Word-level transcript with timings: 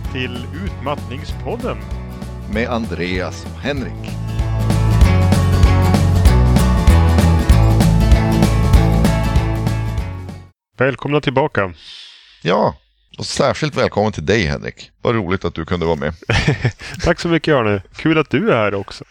välkomna 0.00 0.12
till 0.12 0.46
Utmattningspodden. 0.64 1.78
Med 2.52 2.68
Andreas 2.68 3.44
och 3.44 3.60
Henrik. 3.60 4.10
Välkomna 10.78 11.20
tillbaka. 11.20 11.74
Ja, 12.42 12.74
och 13.18 13.26
särskilt 13.26 13.76
välkommen 13.76 14.12
till 14.12 14.26
dig 14.26 14.44
Henrik. 14.44 14.90
Vad 15.02 15.14
roligt 15.14 15.44
att 15.44 15.54
du 15.54 15.64
kunde 15.64 15.86
vara 15.86 15.96
med. 15.96 16.14
Tack 17.04 17.20
så 17.20 17.28
mycket 17.28 17.54
Arne. 17.54 17.82
Kul 17.96 18.18
att 18.18 18.30
du 18.30 18.50
är 18.50 18.56
här 18.56 18.74
också. 18.74 19.04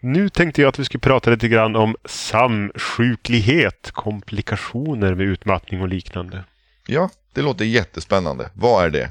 Nu 0.00 0.28
tänkte 0.28 0.60
jag 0.60 0.68
att 0.68 0.78
vi 0.78 0.84
skulle 0.84 1.00
prata 1.00 1.30
lite 1.30 1.48
grann 1.48 1.76
om 1.76 1.96
samsjuklighet, 2.04 3.90
komplikationer 3.92 5.14
med 5.14 5.26
utmattning 5.26 5.80
och 5.80 5.88
liknande. 5.88 6.44
Ja, 6.86 7.10
det 7.32 7.42
låter 7.42 7.64
jättespännande. 7.64 8.50
Vad 8.54 8.84
är 8.84 8.90
det? 8.90 9.10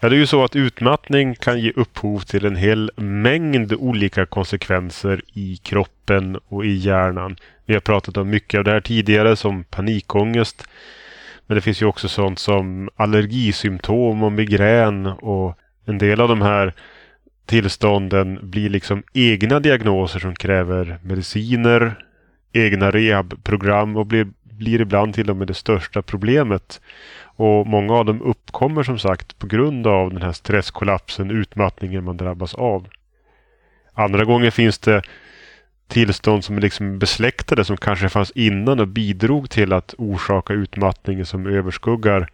Ja, 0.00 0.08
det 0.08 0.16
är 0.16 0.18
ju 0.18 0.26
så 0.26 0.44
att 0.44 0.56
utmattning 0.56 1.34
kan 1.34 1.60
ge 1.60 1.72
upphov 1.76 2.20
till 2.20 2.46
en 2.46 2.56
hel 2.56 2.90
mängd 2.96 3.72
olika 3.72 4.26
konsekvenser 4.26 5.22
i 5.32 5.56
kroppen 5.56 6.38
och 6.48 6.64
i 6.64 6.72
hjärnan. 6.72 7.36
Vi 7.66 7.74
har 7.74 7.80
pratat 7.80 8.16
om 8.16 8.30
mycket 8.30 8.58
av 8.58 8.64
det 8.64 8.70
här 8.70 8.80
tidigare 8.80 9.36
som 9.36 9.64
panikångest. 9.64 10.68
Men 11.46 11.54
det 11.54 11.60
finns 11.60 11.82
ju 11.82 11.86
också 11.86 12.08
sånt 12.08 12.38
som 12.38 12.90
allergisymptom 12.96 14.22
och 14.22 14.32
migrän 14.32 15.06
och 15.06 15.58
en 15.84 15.98
del 15.98 16.20
av 16.20 16.28
de 16.28 16.42
här 16.42 16.74
tillstånden 17.46 18.38
blir 18.42 18.68
liksom 18.68 19.02
egna 19.12 19.60
diagnoser 19.60 20.18
som 20.18 20.34
kräver 20.34 20.98
mediciner, 21.02 21.98
egna 22.52 22.90
rehabprogram 22.90 23.96
och 23.96 24.06
blir, 24.06 24.26
blir 24.42 24.80
ibland 24.80 25.14
till 25.14 25.30
och 25.30 25.36
med 25.36 25.46
det 25.46 25.54
största 25.54 26.02
problemet. 26.02 26.80
Och 27.36 27.66
många 27.66 27.94
av 27.94 28.04
dem 28.04 28.22
uppkommer 28.22 28.82
som 28.82 28.98
sagt 28.98 29.38
på 29.38 29.46
grund 29.46 29.86
av 29.86 30.12
den 30.12 30.22
här 30.22 30.32
stresskollapsen, 30.32 31.30
utmattningen 31.30 32.04
man 32.04 32.16
drabbas 32.16 32.54
av. 32.54 32.88
Andra 33.92 34.24
gånger 34.24 34.50
finns 34.50 34.78
det 34.78 35.02
tillstånd 35.88 36.44
som 36.44 36.56
är 36.56 36.60
liksom 36.60 36.98
besläktade 36.98 37.64
som 37.64 37.76
kanske 37.76 38.08
fanns 38.08 38.30
innan 38.30 38.80
och 38.80 38.88
bidrog 38.88 39.50
till 39.50 39.72
att 39.72 39.94
orsaka 39.98 40.52
utmattningen 40.52 41.26
som 41.26 41.46
överskuggar 41.46 42.28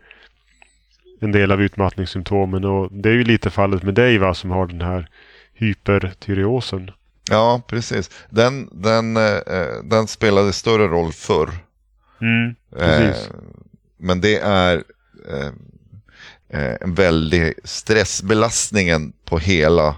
en 1.21 1.33
del 1.33 1.53
av 1.53 1.63
utmattningssymptomen. 1.63 2.65
Och 2.65 2.93
det 2.93 3.09
är 3.09 3.13
ju 3.15 3.25
lite 3.25 3.51
fallet 3.51 3.83
med 3.83 3.95
dig 3.95 4.19
va, 4.19 4.35
som 4.35 4.51
har 4.51 4.67
den 4.67 4.81
här 4.81 5.09
hypertyreosen. 5.55 6.91
Ja, 7.31 7.63
precis. 7.67 8.11
Den, 8.31 8.69
den, 8.73 9.17
eh, 9.17 9.83
den 9.85 10.07
spelade 10.07 10.53
större 10.53 10.89
roll 10.89 11.13
förr. 11.13 11.51
Mm, 12.21 12.55
precis. 12.79 13.31
Eh, 13.31 13.37
men 14.03 14.21
det 14.21 14.39
är 14.39 14.85
eh, 15.29 15.53
eh, 16.49 16.77
en 16.81 16.95
väldig 16.95 17.55
stressbelastningen 17.65 19.13
på 19.25 19.39
hela 19.39 19.97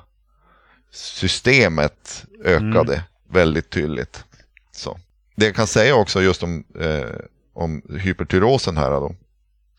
systemet 0.91 2.25
ökade 2.45 2.95
mm. 2.95 3.05
väldigt 3.29 3.71
tydligt. 3.71 4.25
Så. 4.73 4.99
Det 5.37 5.45
jag 5.47 5.55
kan 5.55 5.67
säga 5.67 5.95
också 5.95 6.23
just 6.23 6.43
om, 6.43 6.65
eh, 6.81 7.17
om 7.53 7.83
hypertyrosen 8.01 8.77
här 8.77 8.91
då, 8.91 9.15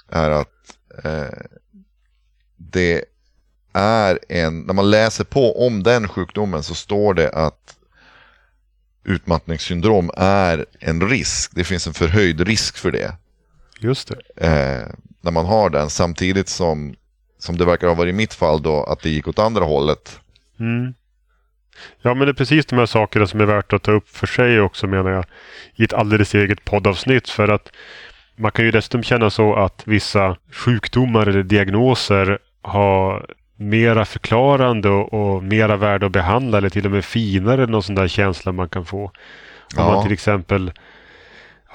är 0.10 0.30
att 0.30 0.78
eh, 1.04 1.44
det 2.58 3.06
är 3.74 4.20
en, 4.30 4.60
när 4.60 4.74
man 4.74 4.92
läser 4.92 5.24
på 5.24 5.68
om 5.68 5.84
den 5.84 6.08
sjukdomen 6.08 6.64
så 6.64 6.76
står 6.76 7.14
det 7.14 7.30
att 7.30 7.78
utmattningssyndrom 9.04 10.12
är 10.18 10.66
en 10.80 11.10
risk. 11.10 11.52
Det 11.56 11.64
finns 11.64 11.88
en 11.88 11.94
förhöjd 11.94 12.42
risk 12.42 12.78
för 12.78 12.92
det. 12.92 13.16
Just 13.80 14.08
det. 14.08 14.46
Eh, 14.48 14.88
när 15.22 15.32
man 15.32 15.46
har 15.46 15.70
den 15.70 15.90
samtidigt 15.90 16.50
som, 16.50 16.96
som 17.40 17.58
det 17.58 17.66
verkar 17.66 17.88
ha 17.88 17.96
varit 17.96 18.14
i 18.14 18.18
mitt 18.18 18.34
fall 18.34 18.62
då 18.62 18.84
att 18.84 19.02
det 19.02 19.10
gick 19.10 19.28
åt 19.28 19.40
andra 19.40 19.64
hållet. 19.64 20.20
Mm. 20.60 20.94
Ja 22.02 22.14
men 22.14 22.28
det 22.28 22.32
är 22.32 22.34
precis 22.34 22.66
de 22.66 22.76
här 22.76 22.86
sakerna 22.86 23.28
som 23.28 23.42
är 23.42 23.46
värt 23.46 23.74
att 23.74 23.84
ta 23.84 23.92
upp 23.92 24.10
för 24.10 24.28
sig 24.28 24.62
också 24.62 24.88
menar 24.88 25.12
jag. 25.12 25.26
I 25.76 25.84
ett 25.84 25.94
alldeles 25.94 26.36
eget 26.36 26.66
poddavsnitt 26.66 27.30
för 27.30 27.48
att 27.48 27.72
man 28.36 28.52
kan 28.52 28.66
ju 28.66 28.72
dessutom 28.72 29.04
känna 29.04 29.30
så 29.30 29.56
att 29.56 29.82
vissa 29.86 30.38
sjukdomar 30.52 31.28
eller 31.28 31.44
diagnoser 31.44 32.40
har 32.62 33.26
mera 33.56 34.06
förklarande 34.06 34.90
och, 34.90 35.14
och 35.14 35.44
mera 35.44 35.78
värde 35.78 36.06
att 36.06 36.12
behandla 36.12 36.58
eller 36.58 36.70
till 36.70 36.86
och 36.86 36.92
med 36.92 37.06
finare 37.06 37.64
än 37.64 37.72
någon 37.72 37.84
sån 37.84 37.96
där 37.96 38.08
känsla 38.08 38.52
man 38.52 38.70
kan 38.70 38.86
få. 38.86 39.04
Om 39.04 39.12
ja. 39.76 39.92
man 39.92 40.04
till 40.04 40.14
exempel 40.14 40.72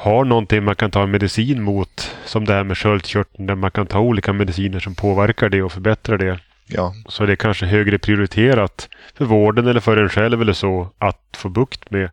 har 0.01 0.25
någonting 0.25 0.65
man 0.65 0.77
kan 0.77 0.91
ta 0.91 1.03
en 1.03 1.11
medicin 1.11 1.63
mot. 1.63 2.17
Som 2.25 2.45
det 2.45 2.53
här 2.53 2.65
med 2.65 2.79
sköldkörteln 2.79 3.47
där 3.47 3.55
man 3.55 3.71
kan 3.71 3.87
ta 3.87 3.99
olika 3.99 4.33
mediciner 4.33 4.81
som 4.81 4.95
påverkar 4.95 5.49
det 5.49 5.63
och 5.63 5.73
förbättrar 5.73 6.19
det. 6.19 6.41
Ja. 6.67 6.95
Så 7.09 7.27
det 7.27 7.33
är 7.33 7.37
kanske 7.37 7.67
högre 7.67 7.99
prioriterat 7.99 8.89
för 9.15 9.25
vården 9.25 9.67
eller 9.67 9.81
för 9.81 9.97
en 9.97 10.09
själv 10.09 10.43
eller 10.43 10.53
så 10.53 10.93
att 10.99 11.37
få 11.37 11.49
bukt 11.49 11.91
med. 11.91 12.11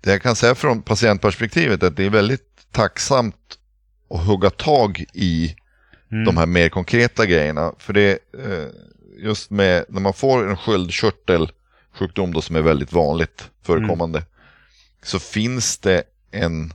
Det 0.00 0.10
jag 0.10 0.22
kan 0.22 0.36
säga 0.36 0.54
från 0.54 0.82
patientperspektivet 0.82 1.82
är 1.82 1.86
att 1.86 1.96
det 1.96 2.04
är 2.04 2.10
väldigt 2.10 2.72
tacksamt 2.72 3.58
att 4.10 4.26
hugga 4.26 4.50
tag 4.50 5.04
i 5.14 5.54
mm. 6.12 6.24
de 6.24 6.36
här 6.36 6.46
mer 6.46 6.68
konkreta 6.68 7.26
grejerna. 7.26 7.72
För 7.78 7.92
det 7.92 8.10
eh, 8.12 8.66
just 9.24 9.50
med 9.50 9.84
när 9.88 10.00
man 10.00 10.12
får 10.12 10.48
en 10.50 10.56
sköldkörtelsjukdom 10.56 12.32
då 12.32 12.40
som 12.40 12.56
är 12.56 12.62
väldigt 12.62 12.92
vanligt 12.92 13.50
förekommande. 13.62 14.18
Mm. 14.18 14.28
Så 15.02 15.18
finns 15.18 15.78
det 15.78 16.02
en 16.30 16.72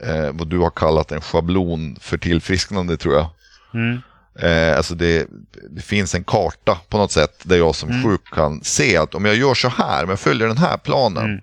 eh, 0.00 0.32
vad 0.32 0.48
du 0.48 0.58
har 0.58 0.70
kallat 0.70 1.12
en 1.12 1.20
schablon 1.20 1.96
för 2.00 2.18
tillfrisknande 2.18 2.96
tror 2.96 3.14
jag. 3.14 3.26
Mm. 3.74 4.00
Eh, 4.38 4.76
alltså 4.76 4.94
det, 4.94 5.28
det, 5.70 5.82
finns 5.82 6.14
en 6.14 6.24
karta 6.24 6.78
på 6.88 6.98
något 6.98 7.12
sätt 7.12 7.40
där 7.42 7.56
jag 7.56 7.74
som 7.74 7.90
mm. 7.90 8.02
sjuk 8.02 8.34
kan 8.34 8.64
se 8.64 8.96
att 8.96 9.14
om 9.14 9.24
jag 9.24 9.36
gör 9.36 9.54
så 9.54 9.68
här, 9.68 10.04
om 10.04 10.10
jag 10.10 10.20
följer 10.20 10.48
den 10.48 10.58
här 10.58 10.76
planen 10.76 11.24
mm. 11.24 11.40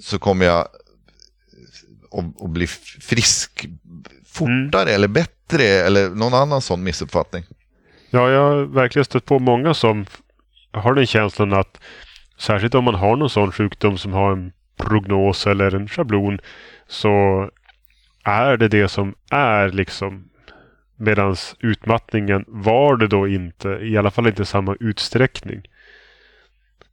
så 0.00 0.18
kommer 0.18 0.46
jag 0.46 0.68
att 2.10 2.50
bli 2.50 2.66
frisk 3.00 3.66
fortare 4.26 4.82
mm. 4.82 4.94
eller 4.94 5.08
bättre 5.08 5.64
eller 5.64 6.10
någon 6.10 6.34
annan 6.34 6.60
sån 6.60 6.82
missuppfattning. 6.82 7.44
Ja, 8.10 8.30
jag 8.30 8.50
har 8.50 8.64
verkligen 8.64 9.04
stött 9.04 9.24
på 9.24 9.38
många 9.38 9.74
som 9.74 10.06
har 10.72 10.94
den 10.94 11.06
känslan 11.06 11.52
att 11.52 11.78
särskilt 12.38 12.74
om 12.74 12.84
man 12.84 12.94
har 12.94 13.16
någon 13.16 13.30
sån 13.30 13.52
sjukdom 13.52 13.98
som 13.98 14.12
har 14.12 14.32
en 14.32 14.52
prognos 14.76 15.46
eller 15.46 15.74
en 15.74 15.88
schablon 15.88 16.38
så 16.92 17.50
är 18.24 18.56
det 18.56 18.68
det 18.68 18.88
som 18.88 19.14
är 19.30 19.68
liksom. 19.68 20.28
Medans 20.96 21.56
utmattningen 21.60 22.44
var 22.48 22.96
det 22.96 23.06
då 23.06 23.28
inte, 23.28 23.68
i 23.68 23.96
alla 23.96 24.10
fall 24.10 24.26
inte 24.26 24.42
i 24.42 24.46
samma 24.46 24.76
utsträckning. 24.80 25.62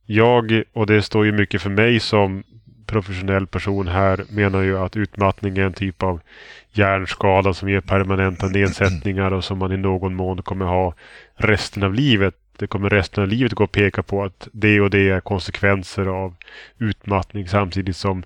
Jag, 0.05 0.63
och 0.73 0.85
det 0.85 1.01
står 1.01 1.25
ju 1.25 1.31
mycket 1.31 1.61
för 1.61 1.69
mig 1.69 1.99
som 1.99 2.43
professionell 2.85 3.47
person 3.47 3.87
här, 3.87 4.25
menar 4.29 4.61
ju 4.61 4.77
att 4.77 4.97
utmattning 4.97 5.57
är 5.57 5.65
en 5.65 5.73
typ 5.73 6.03
av 6.03 6.21
hjärnskada 6.71 7.53
som 7.53 7.69
ger 7.69 7.81
permanenta 7.81 8.47
nedsättningar 8.47 9.31
och 9.31 9.43
som 9.43 9.57
man 9.57 9.71
i 9.71 9.77
någon 9.77 10.15
mån 10.15 10.41
kommer 10.41 10.65
ha 10.65 10.93
resten 11.35 11.83
av 11.83 11.93
livet. 11.93 12.35
Det 12.57 12.67
kommer 12.67 12.89
resten 12.89 13.23
av 13.23 13.29
livet 13.29 13.53
gå 13.53 13.63
att 13.63 13.71
peka 13.71 14.03
på 14.03 14.23
att 14.23 14.47
det 14.51 14.81
och 14.81 14.89
det 14.89 15.09
är 15.09 15.19
konsekvenser 15.19 16.05
av 16.05 16.35
utmattning 16.77 17.47
samtidigt 17.47 17.97
som 17.97 18.23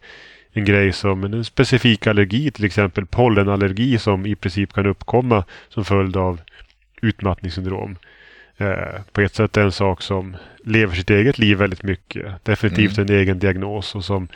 en 0.54 0.66
grej 0.66 0.94
som 0.94 1.24
en 1.24 1.44
specifik 1.44 2.08
allergi, 2.08 2.52
till 2.52 2.66
exempel 2.66 3.06
pollenallergi 3.06 3.98
som 3.98 4.26
i 4.26 4.36
princip 4.36 4.74
kan 4.74 4.86
uppkomma 4.86 5.44
som 5.70 5.86
följd 5.86 6.18
av 6.18 6.42
utmattningssyndrom. 7.02 7.98
Eh, 8.58 9.02
på 9.12 9.22
ett 9.22 9.36
sätt 9.36 9.58
är 9.58 9.62
en 9.62 9.72
sak 9.72 10.02
som 10.02 10.38
lever 10.64 10.96
sitt 10.96 11.10
eget 11.10 11.38
liv 11.38 11.58
väldigt 11.58 11.84
mycket. 11.84 12.46
Definitivt 12.46 12.98
mm. 12.98 13.10
en 13.10 13.20
egen 13.20 13.40
diagnos 13.40 13.96
och 13.96 14.06
som 14.06 14.28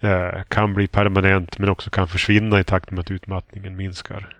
eh, 0.00 0.42
kan 0.48 0.74
bli 0.74 0.86
permanent 0.86 1.58
men 1.58 1.68
också 1.68 1.90
kan 1.90 2.08
försvinna 2.08 2.60
i 2.60 2.64
takt 2.64 2.90
med 2.90 3.00
att 3.00 3.10
utmattningen 3.10 3.76
minskar. 3.76 4.36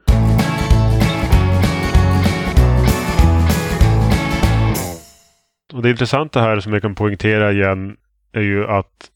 Och 5.72 5.82
Det 5.82 5.90
intressanta 5.90 6.40
här 6.40 6.61
som 6.61 6.72
jag 6.72 6.82
kan 6.82 6.94
poängtera 6.94 7.52
igen 7.52 7.96
är 8.32 8.40
ju 8.40 8.67
att 8.67 9.12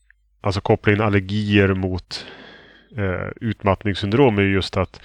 alltså 0.46 0.60
kopplingen 0.60 1.00
allergier 1.00 1.75
mot 1.75 2.26
eh, 2.96 3.28
utmattningssyndrom 3.40 4.38
är 4.38 4.43
just 4.43 4.76
att 4.76 5.00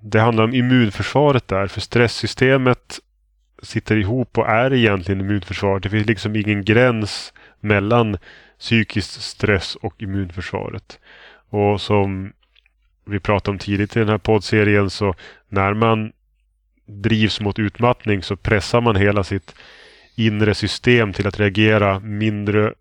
det 0.00 0.20
handlar 0.20 0.44
om 0.44 0.54
immunförsvaret 0.54 1.48
där. 1.48 1.66
För 1.66 1.80
stresssystemet 1.80 2.98
sitter 3.62 3.96
ihop 3.96 4.38
och 4.38 4.48
är 4.48 4.72
egentligen 4.72 5.20
immunförsvaret. 5.20 5.82
Det 5.82 5.90
finns 5.90 6.06
liksom 6.06 6.36
ingen 6.36 6.64
gräns 6.64 7.32
mellan 7.60 8.18
psykisk 8.58 9.20
stress 9.20 9.76
och 9.76 10.02
immunförsvaret. 10.02 10.98
Och 11.48 11.80
som 11.80 12.32
vi 13.04 13.20
pratade 13.20 13.50
om 13.50 13.58
tidigt 13.58 13.96
i 13.96 13.98
den 13.98 14.08
här 14.08 14.18
poddserien 14.18 14.90
så 14.90 15.14
när 15.48 15.74
man 15.74 16.12
drivs 16.86 17.40
mot 17.40 17.58
utmattning 17.58 18.22
så 18.22 18.36
pressar 18.36 18.80
man 18.80 18.96
hela 18.96 19.24
sitt 19.24 19.54
inre 20.14 20.54
system 20.54 21.12
till 21.12 21.26
att 21.26 21.40
reagera 21.40 22.00
mindre 22.00 22.74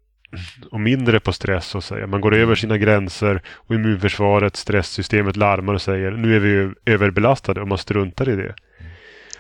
och 0.72 0.80
mindre 0.80 1.20
på 1.20 1.34
stress 1.34 1.66
så 1.66 1.78
att 1.78 1.84
säga. 1.84 2.08
Man 2.08 2.22
går 2.22 2.36
över 2.36 2.56
sina 2.56 2.78
gränser 2.78 3.42
och 3.48 3.76
immunförsvaret, 3.76 4.56
stresssystemet 4.56 5.36
larmar 5.36 5.74
och 5.74 5.82
säger 5.82 6.12
nu 6.12 6.36
är 6.36 6.40
vi 6.40 6.74
överbelastade 6.86 7.62
och 7.62 7.68
man 7.68 7.78
struntar 7.78 8.30
i 8.30 8.36
det. 8.36 8.56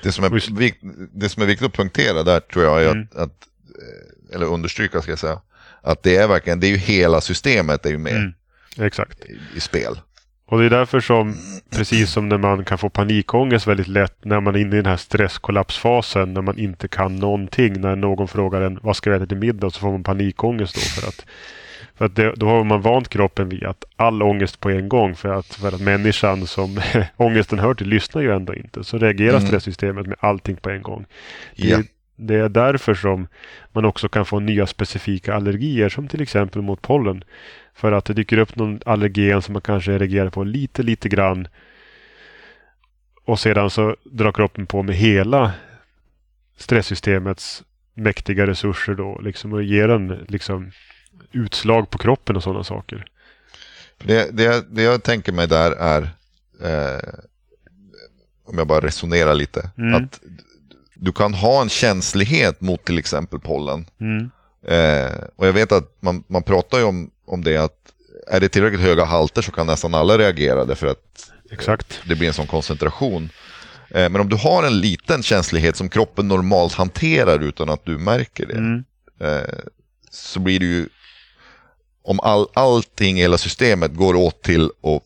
Det 0.03 0.11
som 0.11 0.23
är, 0.23 0.29
det 1.19 1.29
som 1.29 1.43
är 1.43 1.47
viktigt 1.47 1.67
att 1.67 1.73
punktera 1.73 2.23
där 2.23 2.39
tror 2.39 2.65
jag 2.65 2.83
är 2.83 2.91
mm. 2.91 3.07
att, 3.11 3.17
att, 3.17 3.47
eh, 3.81 4.35
eller 4.35 4.45
understryka 4.45 5.01
ska 5.01 5.11
jag 5.11 5.19
säga, 5.19 5.41
att 5.81 6.03
det 6.03 6.15
är 6.15 6.27
verkligen, 6.27 6.59
det 6.59 6.67
är 6.67 6.71
ju 6.71 6.77
hela 6.77 7.21
systemet 7.21 7.85
är 7.85 7.89
ju 7.89 7.97
med 7.97 8.15
mm. 8.15 8.33
Exakt. 8.77 9.25
I, 9.25 9.39
i 9.55 9.59
spel. 9.59 9.99
Och 10.51 10.59
det 10.59 10.65
är 10.65 10.69
därför 10.69 10.99
som, 10.99 11.35
precis 11.69 12.11
som 12.11 12.29
när 12.29 12.37
man 12.37 12.65
kan 12.65 12.77
få 12.77 12.89
panikångest 12.89 13.67
väldigt 13.67 13.87
lätt 13.87 14.25
när 14.25 14.39
man 14.39 14.55
är 14.55 14.59
inne 14.59 14.73
i 14.75 14.81
den 14.81 14.85
här 14.85 14.97
stresskollapsfasen 14.97 16.33
när 16.33 16.41
man 16.41 16.57
inte 16.57 16.87
kan 16.87 17.15
någonting. 17.15 17.81
När 17.81 17.95
någon 17.95 18.27
frågar 18.27 18.61
en 18.61 18.79
vad 18.81 18.95
ska 18.95 19.09
jag 19.09 19.17
äta 19.17 19.25
till 19.25 19.37
middag 19.37 19.69
så 19.69 19.79
får 19.79 19.91
man 19.91 20.03
panikångest 20.03 20.75
då. 20.75 20.81
För 20.81 21.07
att, 21.07 21.25
för 21.97 22.05
att 22.05 22.15
det, 22.15 22.33
då 22.35 22.45
har 22.45 22.63
man 22.63 22.81
vant 22.81 23.09
kroppen 23.09 23.49
vid 23.49 23.63
att 23.63 23.83
all 23.95 24.23
ångest 24.23 24.59
på 24.59 24.69
en 24.69 24.89
gång. 24.89 25.15
För 25.15 25.29
att, 25.29 25.47
för 25.47 25.67
att 25.67 25.81
människan 25.81 26.47
som 26.47 26.81
ångesten 27.17 27.59
hör 27.59 27.73
till 27.73 27.87
lyssnar 27.87 28.21
ju 28.21 28.31
ändå 28.31 28.55
inte. 28.55 28.83
Så 28.83 28.97
reagerar 28.97 29.37
mm. 29.37 29.47
stresssystemet 29.47 30.07
med 30.07 30.17
allting 30.19 30.55
på 30.55 30.69
en 30.69 30.81
gång. 30.81 31.05
Det, 31.55 31.67
yeah. 31.67 31.81
Det 32.15 32.35
är 32.35 32.49
därför 32.49 32.93
som 32.93 33.27
man 33.71 33.85
också 33.85 34.09
kan 34.09 34.25
få 34.25 34.39
nya 34.39 34.67
specifika 34.67 35.35
allergier 35.35 35.89
som 35.89 36.07
till 36.07 36.21
exempel 36.21 36.61
mot 36.61 36.81
pollen. 36.81 37.23
För 37.73 37.91
att 37.91 38.05
det 38.05 38.13
dyker 38.13 38.37
upp 38.37 38.55
någon 38.55 38.81
allergen 38.85 39.41
som 39.41 39.53
man 39.53 39.61
kanske 39.61 39.97
reagerar 39.97 40.29
på 40.29 40.43
lite, 40.43 40.83
lite 40.83 41.09
grann. 41.09 41.47
Och 43.25 43.39
sedan 43.39 43.69
så 43.69 43.95
drar 44.03 44.31
kroppen 44.31 44.65
på 44.65 44.83
med 44.83 44.95
hela 44.95 45.53
stresssystemets 46.57 47.63
mäktiga 47.93 48.47
resurser 48.47 48.95
då. 48.95 49.19
Liksom 49.21 49.53
och 49.53 49.63
ger 49.63 49.89
en 49.89 50.25
liksom 50.27 50.71
utslag 51.31 51.89
på 51.89 51.97
kroppen 51.97 52.35
och 52.35 52.43
sådana 52.43 52.63
saker. 52.63 53.05
Det, 53.97 54.37
det, 54.37 54.65
det 54.75 54.81
jag 54.83 55.03
tänker 55.03 55.31
mig 55.31 55.47
där 55.47 55.71
är, 55.71 56.01
eh, 56.63 57.13
om 58.45 58.57
jag 58.57 58.67
bara 58.67 58.85
resonerar 58.85 59.33
lite, 59.33 59.69
mm. 59.77 59.95
att 59.95 60.21
du 61.01 61.11
kan 61.11 61.33
ha 61.33 61.61
en 61.61 61.69
känslighet 61.69 62.61
mot 62.61 62.85
till 62.85 62.97
exempel 62.97 63.39
pollen. 63.39 63.85
Mm. 64.01 64.31
Eh, 64.67 65.11
och 65.35 65.47
jag 65.47 65.53
vet 65.53 65.71
att 65.71 65.97
man, 65.99 66.23
man 66.27 66.43
pratar 66.43 66.77
ju 66.77 66.83
om 66.83 67.11
om 67.25 67.43
det 67.43 67.57
att 67.57 67.77
är 68.27 68.39
det 68.39 68.49
tillräckligt 68.49 68.81
höga 68.81 69.05
halter 69.05 69.41
så 69.41 69.51
kan 69.51 69.67
nästan 69.67 69.95
alla 69.95 70.17
reagera 70.17 70.65
därför 70.65 70.87
att 70.87 71.31
Exakt. 71.51 71.99
det 72.07 72.15
blir 72.15 72.27
en 72.27 72.33
sån 72.33 72.47
koncentration. 72.47 73.29
Eh, 73.89 74.09
men 74.09 74.21
om 74.21 74.29
du 74.29 74.35
har 74.35 74.63
en 74.63 74.79
liten 74.79 75.23
känslighet 75.23 75.75
som 75.75 75.89
kroppen 75.89 76.27
normalt 76.27 76.73
hanterar 76.73 77.39
utan 77.39 77.69
att 77.69 77.85
du 77.85 77.97
märker 77.97 78.45
det. 78.45 78.53
Mm. 78.53 78.83
Eh, 79.21 79.59
så 80.11 80.39
blir 80.39 80.59
det 80.59 80.65
ju, 80.65 80.89
om 82.03 82.19
all, 82.19 82.47
allting 82.53 83.17
i 83.19 83.21
hela 83.21 83.37
systemet 83.37 83.95
går 83.95 84.15
åt 84.15 84.41
till 84.41 84.65
att 84.65 85.03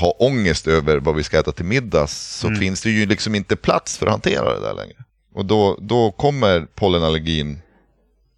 ha 0.00 0.10
ångest 0.10 0.66
över 0.66 0.98
vad 0.98 1.14
vi 1.14 1.22
ska 1.22 1.38
äta 1.38 1.52
till 1.52 1.64
middag 1.64 2.06
så 2.06 2.46
mm. 2.46 2.60
finns 2.60 2.82
det 2.82 2.90
ju 2.90 3.06
liksom 3.06 3.34
inte 3.34 3.56
plats 3.56 3.98
för 3.98 4.06
att 4.06 4.12
hantera 4.12 4.54
det 4.54 4.60
där 4.60 4.74
längre. 4.74 5.05
Och 5.36 5.46
då, 5.46 5.78
då 5.80 6.10
kommer 6.10 6.66
pollenallergin 6.74 7.58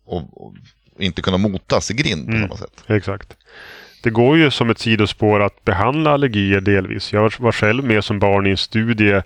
och, 0.04 0.46
och 0.46 0.54
inte 0.98 1.22
kunna 1.22 1.38
motas 1.38 1.90
i 1.90 1.94
grind 1.94 2.26
på 2.26 2.32
mm. 2.32 2.42
samma 2.42 2.56
sätt. 2.56 2.84
Exakt. 2.86 3.36
Det 4.02 4.10
går 4.10 4.38
ju 4.38 4.50
som 4.50 4.70
ett 4.70 4.78
sidospår 4.78 5.40
att 5.40 5.64
behandla 5.64 6.10
allergier 6.10 6.60
delvis. 6.60 7.12
Jag 7.12 7.32
var 7.38 7.52
själv 7.52 7.84
med 7.84 8.04
som 8.04 8.18
barn 8.18 8.46
i 8.46 8.50
en 8.50 8.56
studie 8.56 9.22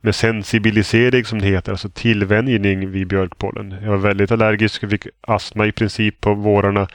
med 0.00 0.14
sensibilisering 0.14 1.24
som 1.24 1.38
det 1.38 1.46
heter, 1.46 1.72
alltså 1.72 1.88
tillvänjning 1.88 2.90
vid 2.90 3.06
björkpollen. 3.06 3.74
Jag 3.82 3.90
var 3.90 3.96
väldigt 3.96 4.30
allergisk 4.30 4.82
och 4.82 4.90
fick 4.90 5.06
astma 5.20 5.66
i 5.66 5.72
princip 5.72 6.20
på 6.20 6.34
vårarna. 6.34 6.88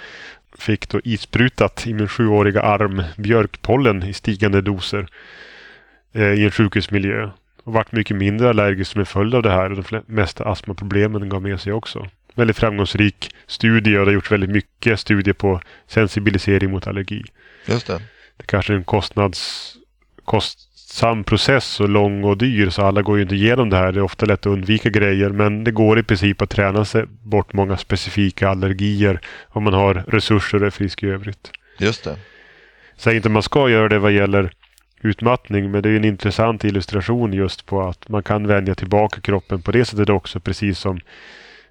Fick 0.57 0.89
då 0.89 1.01
isprutat 1.03 1.87
i 1.87 1.93
min 1.93 2.07
sjuåriga 2.07 2.61
arm 2.61 3.03
björkpollen 3.17 4.03
i 4.03 4.13
stigande 4.13 4.61
doser 4.61 5.07
eh, 6.13 6.33
i 6.33 6.45
en 6.45 6.51
sjukhusmiljö. 6.51 7.29
Och 7.65 7.73
vart 7.73 7.91
mycket 7.91 8.17
mindre 8.17 8.49
allergisk 8.49 8.91
som 8.91 8.99
en 8.99 9.05
följd 9.05 9.35
av 9.35 9.43
det 9.43 9.51
här 9.51 9.71
och 9.71 9.83
de 9.83 10.01
mesta 10.05 10.43
astmaproblemen 10.43 11.29
gav 11.29 11.41
med 11.41 11.61
sig 11.61 11.73
också 11.73 12.07
väldigt 12.35 12.57
framgångsrik 12.57 13.35
studie 13.47 13.97
och 13.97 14.05
det 14.05 14.11
har 14.11 14.13
gjorts 14.13 14.31
väldigt 14.31 14.49
mycket 14.49 14.99
studier 14.99 15.33
på 15.33 15.61
sensibilisering 15.87 16.71
mot 16.71 16.87
allergi. 16.87 17.23
Just 17.65 17.87
det. 17.87 18.01
Det 18.37 18.45
kanske 18.45 18.73
är 18.73 18.77
en 18.77 18.83
kostnads, 18.83 19.73
kostsam 20.25 21.23
process 21.23 21.79
och 21.79 21.89
lång 21.89 22.23
och 22.23 22.37
dyr 22.37 22.69
så 22.69 22.81
alla 22.81 23.01
går 23.01 23.17
ju 23.17 23.23
inte 23.23 23.35
igenom 23.35 23.69
det 23.69 23.77
här. 23.77 23.91
Det 23.91 23.99
är 23.99 24.03
ofta 24.03 24.25
lätt 24.25 24.39
att 24.39 24.45
undvika 24.45 24.89
grejer 24.89 25.29
men 25.29 25.63
det 25.63 25.71
går 25.71 25.99
i 25.99 26.03
princip 26.03 26.41
att 26.41 26.49
träna 26.49 26.85
sig 26.85 27.05
bort 27.07 27.53
många 27.53 27.77
specifika 27.77 28.49
allergier 28.49 29.19
om 29.47 29.63
man 29.63 29.73
har 29.73 29.93
resurser 29.93 30.61
och 30.61 30.67
är 30.67 30.71
frisk 30.71 31.03
i 31.03 31.07
övrigt. 31.07 31.51
Just 31.79 32.03
det. 32.03 32.15
Säg 32.97 33.15
inte 33.15 33.27
att 33.27 33.31
man 33.31 33.43
ska 33.43 33.69
göra 33.69 33.89
det 33.89 33.99
vad 33.99 34.11
gäller 34.11 34.51
utmattning 35.01 35.71
men 35.71 35.81
det 35.81 35.89
är 35.89 35.95
en 35.95 36.05
intressant 36.05 36.63
illustration 36.63 37.33
just 37.33 37.65
på 37.65 37.81
att 37.81 38.09
man 38.09 38.23
kan 38.23 38.47
vänja 38.47 38.75
tillbaka 38.75 39.21
kroppen 39.21 39.61
på 39.61 39.71
det 39.71 39.85
sättet 39.85 40.09
också 40.09 40.39
precis 40.39 40.79
som 40.79 40.99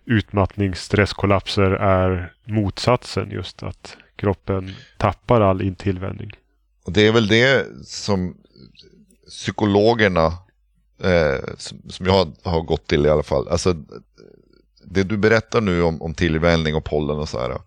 utmattningsstresskollapser 0.04 1.70
är 1.70 2.32
motsatsen 2.44 3.30
just 3.30 3.62
att 3.62 3.96
kroppen 4.16 4.70
tappar 4.96 5.40
all 5.40 5.62
intillvänjning. 5.62 6.30
Och 6.84 6.92
det 6.92 7.06
är 7.06 7.12
väl 7.12 7.28
det 7.28 7.66
som 7.84 8.36
psykologerna 9.28 10.26
eh, 11.02 11.54
som, 11.58 11.82
som, 11.88 12.06
jag 12.06 12.32
har 12.42 12.62
gått 12.62 12.86
till 12.86 13.06
i 13.06 13.10
alla 13.10 13.22
fall. 13.22 13.48
Alltså, 13.48 13.74
det 14.84 15.02
du 15.02 15.16
berättar 15.16 15.60
nu 15.60 15.82
om, 15.82 16.02
om 16.02 16.14
tillvänjning 16.14 16.74
och 16.74 16.84
pollen 16.84 17.18
och 17.18 17.28
så 17.28 17.40
här. 17.40 17.58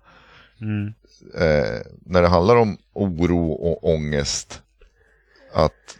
Mm. 0.62 0.94
Eh, 1.36 1.82
när 2.06 2.22
det 2.22 2.28
handlar 2.28 2.56
om 2.56 2.78
oro 2.94 3.52
och 3.52 3.90
ångest. 3.90 4.62
Att 5.58 5.98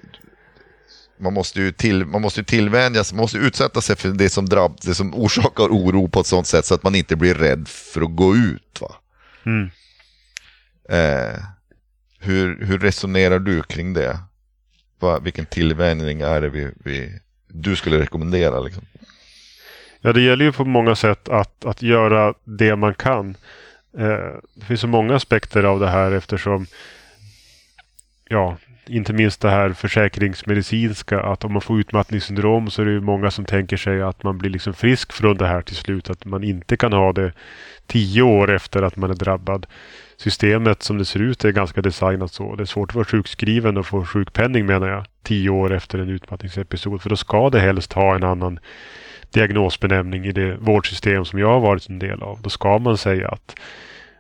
man 1.18 1.34
måste 1.34 1.60
ju, 1.60 1.72
till, 1.72 2.06
man 2.06 2.22
måste 2.22 2.44
tillvänjas, 2.44 3.14
man 3.14 3.22
måste 3.22 3.38
utsätta 3.38 3.82
sig 3.82 3.96
för 3.96 4.10
det 4.10 4.30
som, 4.30 4.46
drabb, 4.46 4.78
det 4.82 4.96
som 4.96 5.16
orsakar 5.16 5.64
oro 5.64 6.08
på 6.08 6.20
ett 6.20 6.26
sånt 6.26 6.48
sätt 6.48 6.66
så 6.66 6.74
att 6.74 6.84
man 6.84 6.96
inte 6.96 7.16
blir 7.16 7.36
rädd 7.36 7.68
för 7.68 8.02
att 8.02 8.16
gå 8.16 8.36
ut. 8.36 8.82
Va? 8.82 8.96
Mm. 9.46 9.70
Eh, 10.90 11.40
hur, 12.20 12.66
hur 12.66 12.80
resonerar 12.80 13.40
du 13.40 13.64
kring 13.64 13.94
det? 13.94 14.20
Va, 15.00 15.20
vilken 15.20 15.46
tillvänjning 15.46 16.22
är 16.22 16.42
det 16.42 16.50
vi, 16.50 16.72
vi, 16.84 17.20
du 17.48 17.76
skulle 17.76 18.00
rekommendera? 18.00 18.60
Liksom? 18.60 18.84
Ja, 20.02 20.14
det 20.14 20.22
gäller 20.22 20.46
ju 20.46 20.52
på 20.52 20.66
många 20.66 20.96
sätt 20.96 21.30
att, 21.30 21.66
att 21.66 21.82
göra 21.82 22.34
det 22.44 22.76
man 22.76 22.94
kan. 22.94 23.38
Eh, 23.98 24.36
det 24.56 24.66
finns 24.68 24.82
så 24.82 24.88
många 24.88 25.16
aspekter 25.16 25.64
av 25.64 25.80
det 25.80 25.90
här 25.90 26.12
eftersom 26.12 26.68
ja, 28.30 28.58
inte 28.90 29.14
minst 29.14 29.42
det 29.42 29.50
här 29.50 29.70
försäkringsmedicinska 29.70 31.20
att 31.22 31.44
om 31.44 31.54
man 31.54 31.62
får 31.62 31.80
utmattningssyndrom 31.80 32.70
så 32.70 32.82
är 32.82 32.86
det 32.86 33.02
många 33.02 33.32
som 33.32 33.46
tänker 33.46 33.78
sig 33.78 34.02
att 34.02 34.24
man 34.24 34.38
blir 34.38 34.50
liksom 34.50 34.74
frisk 34.74 35.14
från 35.14 35.38
det 35.38 35.48
här 35.48 35.62
till 35.62 35.76
slut. 35.76 36.10
Att 36.10 36.26
man 36.26 36.44
inte 36.44 36.78
kan 36.78 36.94
ha 36.94 37.14
det 37.14 37.32
tio 37.88 38.22
år 38.22 38.52
efter 38.52 38.82
att 38.82 38.96
man 38.96 39.10
är 39.10 39.16
drabbad. 39.16 39.66
Systemet 40.18 40.84
som 40.84 40.98
det 40.98 41.06
ser 41.06 41.20
ut 41.20 41.46
är 41.46 41.52
ganska 41.52 41.82
designat 41.82 42.34
så. 42.34 42.56
Det 42.56 42.64
är 42.64 42.66
svårt 42.66 42.90
att 42.90 42.96
vara 42.96 43.06
sjukskriven 43.06 43.78
och 43.78 43.86
få 43.86 44.06
sjukpenning 44.06 44.66
menar 44.66 44.88
jag. 44.88 45.06
Tio 45.24 45.50
år 45.50 45.74
efter 45.74 46.00
en 46.00 46.10
utmattningsepisod. 46.10 47.02
För 47.02 47.10
då 47.10 47.16
ska 47.16 47.50
det 47.50 47.60
helst 47.60 47.94
ha 47.94 48.16
en 48.16 48.24
annan 48.24 48.60
diagnosbenämning 49.32 50.26
i 50.26 50.32
det 50.32 50.58
vårdsystem 50.60 51.26
som 51.26 51.40
jag 51.40 51.48
har 51.48 51.60
varit 51.60 51.90
en 51.90 52.00
del 52.00 52.24
av. 52.24 52.42
Då 52.42 52.50
ska 52.50 52.80
man 52.80 52.98
säga 52.98 53.30
att 53.30 53.56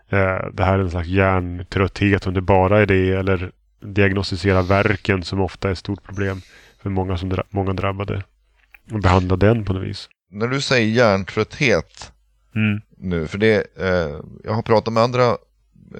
eh, 0.10 0.48
det 0.54 0.64
här 0.64 0.74
är 0.74 0.80
en 0.80 0.92
slags 0.92 1.08
hjärntrötthet 1.08 2.28
om 2.28 2.34
det 2.34 2.42
bara 2.42 2.80
är 2.80 2.86
det 2.86 3.12
eller 3.12 3.52
diagnostisera 3.79 4.62
verken 4.62 5.24
som 5.24 5.41
ofta 5.41 5.67
är 5.67 5.72
ett 5.72 5.77
stort 5.77 6.03
problem 6.03 6.41
för 6.81 6.89
många, 6.89 7.17
som 7.17 7.29
dra 7.29 7.43
många 7.50 7.74
drabbade. 7.74 8.24
Och 8.91 9.00
behandla 9.00 9.36
den 9.36 9.65
på 9.65 9.74
något 9.74 9.84
vis. 9.84 10.10
När 10.31 10.48
du 10.48 10.62
säger 10.62 10.88
hjärntrötthet 10.88 12.12
mm. 12.55 12.81
nu, 12.98 13.27
för 13.27 13.38
det, 13.38 13.67
eh, 13.77 14.19
jag 14.43 14.53
har 14.53 14.62
pratat 14.62 14.93
med 14.93 15.03
andra 15.03 15.38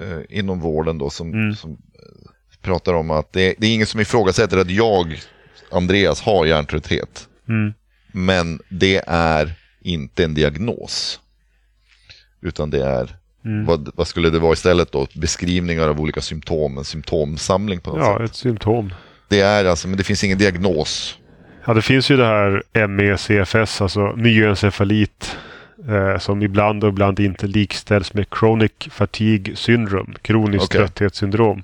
eh, 0.00 0.20
inom 0.28 0.60
vården 0.60 0.98
då 0.98 1.10
som, 1.10 1.32
mm. 1.32 1.54
som 1.54 1.70
eh, 1.70 2.56
pratar 2.62 2.94
om 2.94 3.10
att 3.10 3.32
det, 3.32 3.54
det, 3.58 3.66
är 3.66 3.74
ingen 3.74 3.86
som 3.86 4.00
ifrågasätter 4.00 4.58
att 4.58 4.70
jag, 4.70 5.20
Andreas, 5.70 6.20
har 6.20 6.46
hjärntrötthet. 6.46 7.28
Mm. 7.48 7.72
Men 8.12 8.60
det 8.68 9.02
är 9.06 9.52
inte 9.80 10.24
en 10.24 10.34
diagnos. 10.34 11.20
Utan 12.40 12.70
det 12.70 12.84
är 12.84 13.16
Mm. 13.48 13.64
Vad, 13.64 13.90
vad, 13.94 14.06
skulle 14.06 14.30
det 14.30 14.38
vara 14.38 14.52
istället 14.52 14.92
då? 14.92 15.06
Beskrivningar 15.14 15.88
av 15.88 16.00
olika 16.00 16.20
symptom, 16.20 16.78
en 16.78 16.84
symptomsamling 16.84 17.80
på 17.80 17.90
något 17.90 17.98
ja, 17.98 18.04
sätt? 18.04 18.16
Ja, 18.18 18.24
ett 18.24 18.34
symptom. 18.34 18.92
Det 19.28 19.40
är 19.40 19.64
alltså, 19.64 19.88
men 19.88 19.96
det 19.96 20.04
finns 20.04 20.24
ingen 20.24 20.38
diagnos. 20.38 21.18
Ja, 21.64 21.74
det 21.74 21.82
finns 21.82 22.10
ju 22.10 22.16
det 22.16 22.26
här 22.26 22.62
MECFS, 22.86 23.80
alltså 23.80 24.12
myoencefalit, 24.16 25.36
eh, 25.88 26.18
som 26.18 26.42
ibland 26.42 26.84
och 26.84 26.90
ibland 26.90 27.20
inte 27.20 27.46
likställs 27.46 28.14
med 28.14 28.26
chronic 28.38 28.72
fatigue 28.90 29.56
syndrome, 29.56 30.14
kroniskt 30.22 30.64
okay. 30.64 30.78
trötthetssyndrom. 30.78 31.62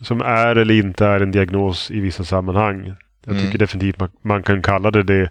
Som 0.00 0.20
är 0.20 0.56
eller 0.56 0.74
inte 0.74 1.06
är 1.06 1.20
en 1.20 1.30
diagnos 1.30 1.90
i 1.90 2.00
vissa 2.00 2.24
sammanhang. 2.24 2.94
Jag 3.24 3.34
mm. 3.34 3.44
tycker 3.44 3.58
definitivt 3.58 4.00
man, 4.00 4.10
man, 4.22 4.42
kan 4.42 4.62
kalla 4.62 4.90
det 4.90 5.02
det. 5.02 5.28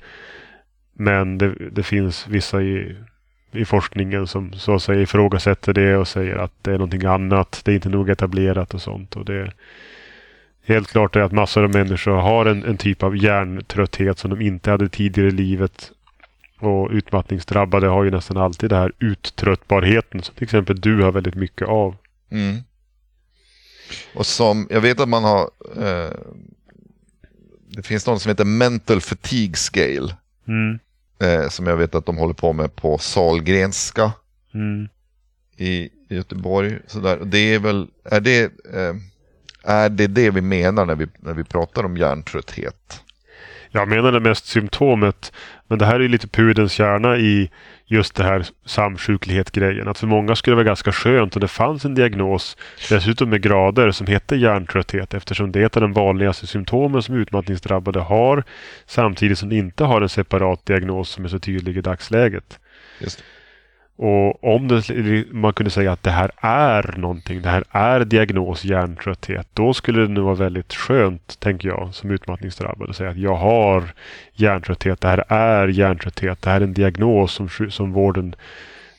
Men 0.94 1.38
det, 1.38 1.54
det 1.72 1.84
finns 1.84 2.28
vissa 2.28 2.62
i 2.62 2.96
i 3.52 3.66
forskningen 3.66 4.28
som 4.28 4.54
så 4.54 4.76
att 4.76 4.84
säga 4.84 5.02
ifrågasätter 5.02 5.74
det 5.74 5.98
och 5.98 6.08
säger 6.08 6.36
att 6.36 6.54
det 6.62 6.72
är 6.72 6.78
någonting 6.78 7.06
annat. 7.06 7.62
Det 7.66 7.72
är 7.72 7.76
inte 7.76 7.90
nog 7.90 8.10
etablerat 8.10 8.74
och 8.74 8.82
sånt. 8.82 9.16
Och 9.16 9.26
det 9.26 9.52
Helt 10.68 10.88
klart 10.88 11.16
är 11.16 11.20
att 11.20 11.32
massor 11.32 11.64
av 11.64 11.70
människor 11.70 12.12
har 12.12 12.46
en, 12.46 12.64
en 12.64 12.78
typ 12.78 13.04
av 13.04 13.18
hjärntrötthet 13.18 14.20
som 14.20 14.30
de 14.30 14.42
inte 14.42 14.72
hade 14.72 14.90
tidigare 14.90 15.28
i 15.28 15.32
livet. 15.32 15.92
Och 16.60 16.90
utmattningsdrabbade 16.92 17.88
har 17.88 18.04
ju 18.04 18.12
nästan 18.12 18.38
alltid 18.38 18.70
det 18.70 18.76
här 18.76 18.92
uttröttbarheten 19.00 20.24
som 20.24 20.36
till 20.36 20.44
exempel 20.44 20.82
du 20.82 21.02
har 21.02 21.12
väldigt 21.12 21.36
mycket 21.36 21.68
av. 21.68 21.96
Mm. 22.32 22.58
Och 24.16 24.26
som, 24.26 24.68
jag 24.70 24.82
vet 24.82 25.00
att 25.00 25.10
man 25.10 25.24
har, 25.24 25.50
eh, 25.78 26.12
det 27.68 27.84
finns 27.84 28.08
något 28.08 28.22
som 28.22 28.30
heter 28.30 28.46
mental 28.46 29.02
fatigue 29.02 29.56
scale. 29.56 30.16
Mm. 30.48 30.80
Eh, 31.20 31.50
som 31.50 31.68
jag 31.68 31.78
vet 31.78 31.96
att 31.96 32.06
de 32.06 32.18
håller 32.18 32.34
på 32.34 32.54
med 32.54 32.76
på 32.76 32.98
Salgrenska 32.98 34.12
Mm. 34.54 34.90
i 35.58 35.90
Göteborg. 36.10 36.80
Sådär. 36.88 37.20
Det 37.26 37.54
är 37.54 37.60
väl, 37.60 37.88
är 38.04 38.22
det, 38.22 38.44
eh, 38.74 38.96
är 39.64 39.90
det 39.90 40.08
det 40.08 40.30
vi 40.32 40.42
menar 40.42 40.86
när 40.86 40.96
vi, 40.96 41.08
när 41.20 41.34
vi 41.34 41.44
pratar 41.44 41.84
om 41.84 41.98
hjärntrötthet? 41.98 43.02
Jag 43.78 43.88
menar 43.88 44.12
det 44.12 44.20
mest 44.20 44.46
symptomet. 44.46 45.32
Men 45.68 45.80
det 45.80 45.86
här 45.86 45.96
är 45.96 46.00
ju 46.00 46.08
lite 46.08 46.28
pudens 46.28 46.72
kärna 46.72 47.18
i 47.18 47.50
just 47.86 48.16
det 48.16 48.24
här 48.24 48.46
samsjuklighet-grejen. 48.66 49.88
Att 49.88 49.98
för 49.98 50.08
många 50.08 50.36
skulle 50.36 50.52
det 50.52 50.56
vara 50.56 50.66
ganska 50.66 50.92
skönt 50.92 51.36
om 51.36 51.40
det 51.40 51.48
fanns 51.48 51.86
en 51.86 51.96
diagnos, 51.96 52.58
dessutom 52.90 53.30
med 53.30 53.42
grader, 53.42 53.92
som 53.92 54.08
heter 54.08 54.36
hjärntrötthet 54.36 55.14
eftersom 55.14 55.52
det 55.52 55.62
är 55.62 55.66
ett 55.66 55.76
av 55.78 55.82
de 55.82 55.94
vanligaste 55.94 56.48
symptomen 56.48 57.02
som 57.02 57.16
utmattningsdrabbade 57.16 58.00
har 58.00 58.44
samtidigt 58.86 59.38
som 59.38 59.50
de 59.50 59.56
inte 59.56 59.84
har 59.84 60.02
en 60.02 60.10
separat 60.10 60.66
diagnos 60.66 61.10
som 61.10 61.26
är 61.26 61.30
så 61.30 61.40
tydlig 61.40 61.78
i 61.78 61.82
dagsläget. 61.82 62.60
Just. 63.00 63.24
Och 64.00 64.44
om 64.44 64.68
det, 64.68 65.26
man 65.32 65.54
kunde 65.54 65.70
säga 65.70 65.92
att 65.92 66.04
det 66.04 66.12
här 66.12 66.32
är 66.38 66.94
någonting, 66.98 67.42
det 67.42 67.50
här 67.50 67.64
är 67.72 68.06
diagnos 68.06 68.66
hjärntrötthet, 68.66 69.48
då 69.54 69.74
skulle 69.74 70.02
det 70.02 70.08
nog 70.08 70.26
vara 70.26 70.36
väldigt 70.36 70.74
skönt, 70.74 71.40
tänker 71.40 71.68
jag, 71.68 71.90
som 71.92 72.12
utmattningsdrabbad 72.12 72.90
att 72.90 72.96
säga 72.96 73.10
att 73.10 73.18
jag 73.18 73.36
har 73.36 73.84
hjärntrötthet, 74.34 75.02
det 75.02 75.08
här 75.08 75.24
är 75.28 75.68
hjärntrötthet, 75.68 76.42
det 76.42 76.50
här 76.50 76.62
är 76.62 76.64
en 76.64 76.74
diagnos 76.74 77.32
som, 77.32 77.50
som 77.70 77.92
vården 77.92 78.36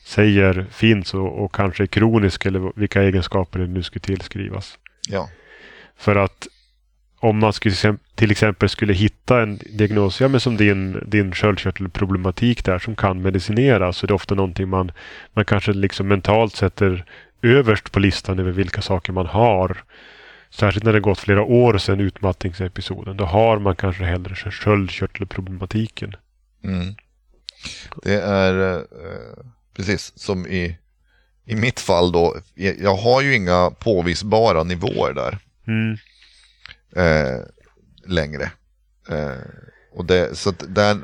säger 0.05 0.65
finns 0.71 1.13
och, 1.13 1.43
och 1.43 1.55
kanske 1.55 1.83
är 1.83 1.87
kronisk 1.87 2.45
eller 2.45 2.71
vilka 2.75 3.03
egenskaper 3.03 3.59
det 3.59 3.67
nu 3.67 3.83
skulle 3.83 4.01
tillskrivas. 4.01 4.77
Ja. 5.09 5.29
För 5.97 6.15
att 6.15 6.47
om 7.19 7.39
man 7.39 7.53
skulle, 7.53 7.97
till 8.15 8.31
exempel 8.31 8.69
skulle 8.69 8.93
hitta 8.93 9.41
en 9.41 9.57
diagnos, 9.57 10.21
ja, 10.21 10.27
men 10.27 10.39
som 10.39 10.57
din, 10.57 11.03
din 11.07 11.35
sköldkörtelproblematik 11.35 12.65
där 12.65 12.79
som 12.79 12.95
kan 12.95 13.21
medicineras, 13.21 13.97
så 13.97 14.05
är 14.05 14.07
det 14.07 14.13
ofta 14.13 14.35
någonting 14.35 14.69
man, 14.69 14.91
man 15.33 15.45
kanske 15.45 15.73
liksom 15.73 16.07
mentalt 16.07 16.55
sätter 16.55 17.05
överst 17.41 17.91
på 17.91 17.99
listan 17.99 18.39
över 18.39 18.51
vilka 18.51 18.81
saker 18.81 19.13
man 19.13 19.25
har. 19.25 19.83
Särskilt 20.49 20.85
när 20.85 20.93
det 20.93 20.99
gått 20.99 21.19
flera 21.19 21.43
år 21.43 21.77
sedan 21.77 21.99
utmattningsepisoden. 21.99 23.17
Då 23.17 23.25
har 23.25 23.59
man 23.59 23.75
kanske 23.75 24.03
hellre 24.03 24.35
sköldkörtelproblematiken. 24.51 26.15
Mm. 26.63 26.95
Det 28.03 28.21
är 28.21 28.77
eh, 28.77 28.83
precis 29.75 30.13
som 30.15 30.47
i, 30.47 30.77
i 31.45 31.55
mitt 31.55 31.79
fall 31.79 32.11
då. 32.11 32.35
Jag 32.55 32.95
har 32.95 33.21
ju 33.21 33.35
inga 33.35 33.71
påvisbara 33.71 34.63
nivåer 34.63 35.13
där. 35.13 35.37
Mm 35.67 35.97
eh, 36.95 37.39
längre. 38.05 38.51
Eh, 39.09 39.33
och 39.91 40.05
det, 40.05 40.37
så 40.37 40.49
att 40.49 40.75
där, 40.75 40.97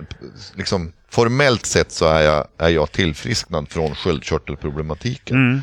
liksom, 0.56 0.94
formellt 1.10 1.66
sett 1.66 1.92
så 1.92 2.06
är 2.06 2.22
jag, 2.22 2.48
är 2.58 2.70
jag 2.70 2.92
tillfrisknad 2.92 3.70
från 3.70 3.96
sköldkörtelproblematiken. 3.96 5.36
Mm. 5.36 5.62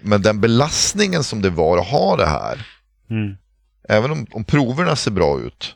Men 0.00 0.22
den 0.22 0.40
belastningen 0.40 1.24
som 1.24 1.42
det 1.42 1.50
var 1.50 1.78
att 1.78 1.86
ha 1.86 2.16
det 2.16 2.26
här, 2.26 2.66
mm. 3.10 3.36
även 3.88 4.10
om, 4.10 4.26
om 4.32 4.44
proverna 4.44 4.96
ser 4.96 5.10
bra 5.10 5.40
ut, 5.40 5.74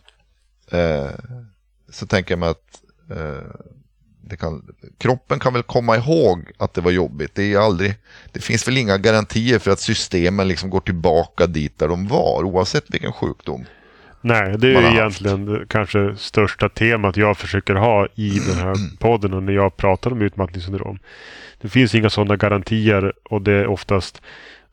eh, 0.71 1.11
så 1.91 2.07
tänker 2.07 2.33
jag 2.33 2.39
mig 2.39 2.49
att 2.49 2.83
eh, 3.11 3.51
kan, 4.35 4.63
kroppen 4.99 5.39
kan 5.39 5.53
väl 5.53 5.63
komma 5.63 5.97
ihåg 5.97 6.51
att 6.59 6.75
det 6.75 6.81
var 6.81 6.91
jobbigt. 6.91 7.35
Det, 7.35 7.53
är 7.53 7.59
aldrig, 7.59 7.95
det 8.33 8.41
finns 8.41 8.69
väl 8.69 8.77
inga 8.77 8.99
garantier 8.99 9.59
för 9.59 9.71
att 9.71 9.81
systemen 9.81 10.49
liksom 10.49 10.71
går 10.71 10.81
tillbaka 10.81 11.47
dit 11.47 11.79
där 11.79 11.89
de 11.89 12.09
var, 12.09 12.45
oavsett 12.45 12.85
vilken 12.89 13.13
sjukdom. 13.13 13.65
Nej, 14.21 14.59
det 14.59 14.75
är 14.75 14.93
egentligen 14.93 15.47
det 15.47 15.65
kanske 15.69 16.17
största 16.17 16.69
temat 16.69 17.17
jag 17.17 17.39
försöker 17.39 17.75
ha 17.75 18.07
i 18.15 18.39
den 18.39 18.57
här 18.57 18.75
podden 18.99 19.35
och 19.35 19.43
när 19.43 19.53
jag 19.53 19.77
pratar 19.77 20.13
om 20.13 20.23
utmattningssyndrom. 20.23 20.99
Det 21.61 21.69
finns 21.69 21.95
inga 21.95 22.11
sådana 22.11 22.37
garantier 22.37 23.13
och 23.25 23.43
det 23.43 23.53
är 23.53 23.67
oftast 23.67 24.23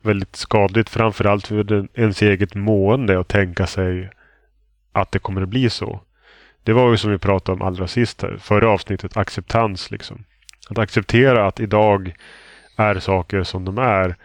väldigt 0.02 0.36
skadligt 0.36 0.90
framförallt 0.90 1.46
för 1.46 1.88
ens 1.94 2.22
eget 2.22 2.54
mående 2.54 3.20
att 3.20 3.28
tänka 3.28 3.66
sig 3.66 4.10
att 4.92 5.12
det 5.12 5.18
kommer 5.18 5.42
att 5.42 5.48
bli 5.48 5.70
så. 5.70 6.00
Det 6.64 6.72
var 6.72 6.90
ju 6.90 6.96
som 6.96 7.10
vi 7.10 7.18
pratade 7.18 7.60
om 7.60 7.66
allra 7.66 7.86
sist 7.86 8.22
här, 8.22 8.36
förra 8.40 8.70
avsnittet, 8.70 9.16
acceptans 9.16 9.90
liksom. 9.90 10.24
Att 10.70 10.78
acceptera 10.78 11.46
att 11.46 11.60
idag 11.60 12.14
är 12.76 12.98
saker 12.98 13.42
som 13.42 13.64
de 13.64 13.78
är. 13.78 14.16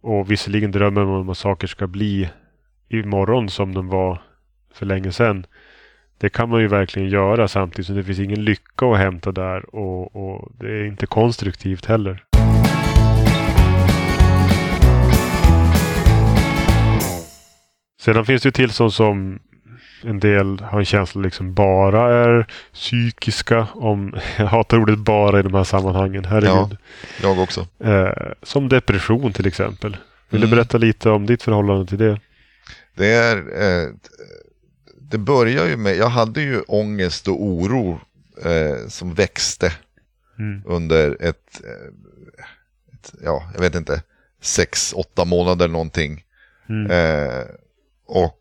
Och 0.00 0.30
visserligen 0.30 0.72
drömmer 0.72 1.04
man 1.04 1.20
om 1.20 1.28
att 1.28 1.38
saker 1.38 1.66
ska 1.66 1.86
bli 1.86 2.30
imorgon 2.88 3.48
som 3.48 3.74
de 3.74 3.88
var 3.88 4.22
för 4.74 4.86
länge 4.86 5.12
sedan. 5.12 5.46
Det 6.18 6.28
kan 6.28 6.48
man 6.48 6.60
ju 6.60 6.68
verkligen 6.68 7.08
göra 7.08 7.48
samtidigt 7.48 7.86
som 7.86 7.96
det 7.96 8.04
finns 8.04 8.18
ingen 8.18 8.44
lycka 8.44 8.86
att 8.86 8.98
hämta 8.98 9.32
där 9.32 9.74
och, 9.74 10.16
och 10.16 10.52
det 10.58 10.66
är 10.66 10.84
inte 10.84 11.06
konstruktivt 11.06 11.86
heller. 11.86 12.24
Sedan 18.00 18.26
finns 18.26 18.42
det 18.42 18.52
tillstånd 18.52 18.92
som 18.92 19.38
en 20.06 20.20
del 20.20 20.60
har 20.60 20.78
en 20.78 20.84
känsla 20.84 21.20
liksom 21.20 21.54
bara 21.54 22.14
är 22.24 22.46
psykiska. 22.72 23.68
Om, 23.74 24.14
jag 24.38 24.46
hatar 24.46 24.78
ordet 24.78 24.98
bara 24.98 25.40
i 25.40 25.42
de 25.42 25.54
här 25.54 25.64
sammanhangen. 25.64 26.24
Herregud. 26.24 26.76
Ja, 27.22 27.28
jag 27.28 27.38
också. 27.38 27.66
Eh, 27.84 28.32
som 28.42 28.68
depression 28.68 29.32
till 29.32 29.46
exempel. 29.46 29.96
Vill 30.30 30.40
mm. 30.40 30.50
du 30.50 30.56
berätta 30.56 30.78
lite 30.78 31.10
om 31.10 31.26
ditt 31.26 31.42
förhållande 31.42 31.86
till 31.86 31.98
det? 31.98 32.20
Det 32.94 33.06
är 33.06 33.36
eh, 33.36 33.90
det 35.10 35.18
börjar 35.18 35.66
ju 35.66 35.76
med, 35.76 35.96
jag 35.96 36.08
hade 36.08 36.40
ju 36.40 36.60
ångest 36.60 37.28
och 37.28 37.42
oro 37.42 38.00
eh, 38.44 38.88
som 38.88 39.14
växte 39.14 39.72
mm. 40.38 40.62
under 40.66 41.16
ett, 41.20 41.60
eh, 41.64 42.94
ett, 42.94 43.14
ja, 43.22 43.50
jag 43.54 43.60
vet 43.60 43.74
inte, 43.74 44.02
sex, 44.42 44.92
åtta 44.92 45.24
månader 45.24 45.68
någonting. 45.68 46.24
Mm. 46.68 46.90
Eh, 46.90 47.44
och 48.06 48.40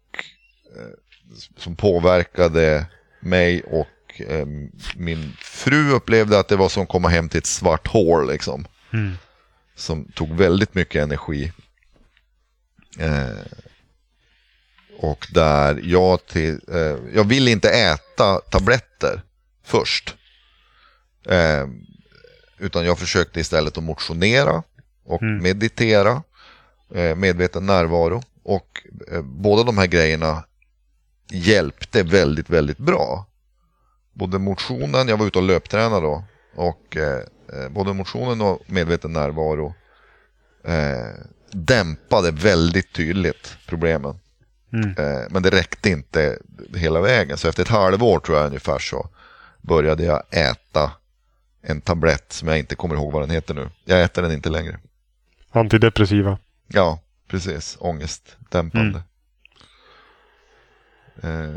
som 1.58 1.76
påverkade 1.76 2.86
mig 3.20 3.62
och 3.64 4.22
eh, 4.28 4.46
min 4.96 5.34
fru 5.40 5.92
upplevde 5.92 6.40
att 6.40 6.48
det 6.48 6.56
var 6.56 6.70
som 6.70 6.84
att 6.84 6.90
komma 6.90 7.10
hem 7.10 7.30
till 7.30 7.38
ett 7.38 7.46
svart 7.46 7.88
hål 7.88 8.28
liksom. 8.28 8.68
Mm. 8.94 9.14
Som 9.76 10.06
tog 10.06 10.38
väldigt 10.38 10.76
mycket 10.76 11.04
energi. 11.04 11.52
Eh, 13.00 13.46
och 14.98 15.28
där 15.32 15.82
jag, 15.84 16.26
till, 16.26 16.60
eh, 16.72 16.98
jag 17.14 17.24
vill 17.24 17.48
inte 17.48 17.70
äta 17.70 18.40
tabletter 18.40 19.22
först. 19.64 20.16
Eh, 21.30 21.68
utan 22.60 22.86
jag 22.86 23.00
försökte 23.00 23.40
istället 23.40 23.78
att 23.78 23.84
motionera 23.84 24.64
och 25.06 25.22
mm. 25.22 25.44
meditera. 25.44 26.24
Eh, 26.96 27.16
medveten 27.16 27.66
närvaro. 27.66 28.24
Och 28.44 28.82
eh, 29.12 29.22
båda 29.22 29.64
de 29.64 29.78
här 29.78 29.88
grejerna 29.88 30.44
hjälpte 31.30 32.04
väldigt, 32.04 32.50
väldigt 32.50 32.78
bra. 32.78 33.26
Både 34.14 34.40
motionen, 34.40 35.08
jag 35.08 35.18
var 35.18 35.28
ute 35.28 35.40
och 35.40 35.44
löptränade 35.44 36.02
då. 36.02 36.24
Och 36.56 36.98
eh, 36.98 37.20
eh, 37.54 37.70
både 37.70 37.94
motionen 37.94 38.42
och 38.42 38.62
medveten 38.68 39.14
närvaro 39.14 39.74
dämpade 41.52 42.32
väldigt 42.32 42.94
tydligt 42.94 43.58
problemen. 43.68 44.20
Mm. 44.74 44.90
Eh, 44.90 45.24
men 45.30 45.44
det 45.44 45.50
räckte 45.50 45.90
inte 45.90 46.40
hela 46.76 47.02
vägen. 47.02 47.38
Så 47.38 47.48
efter 47.48 47.64
ett 47.64 47.70
halvår 47.70 48.20
tror 48.20 48.38
jag 48.38 48.48
ungefär 48.48 48.80
så 48.80 49.10
började 49.62 50.04
jag 50.04 50.24
äta 50.32 50.92
en 51.62 51.82
tablett 51.82 52.34
som 52.34 52.48
jag 52.48 52.60
inte 52.60 52.76
kommer 52.76 52.96
ihåg 52.96 53.12
vad 53.12 53.22
den 53.22 53.30
heter 53.30 53.54
nu. 53.54 53.70
Jag 53.86 54.02
äter 54.02 54.22
den 54.22 54.32
inte 54.32 54.50
längre. 54.50 54.80
Antidepressiva. 55.52 56.38
Ja, 56.68 57.00
precis. 57.28 57.78
Ångestdämpande. 57.80 58.90
Mm. 58.90 59.02
Eh, 61.24 61.56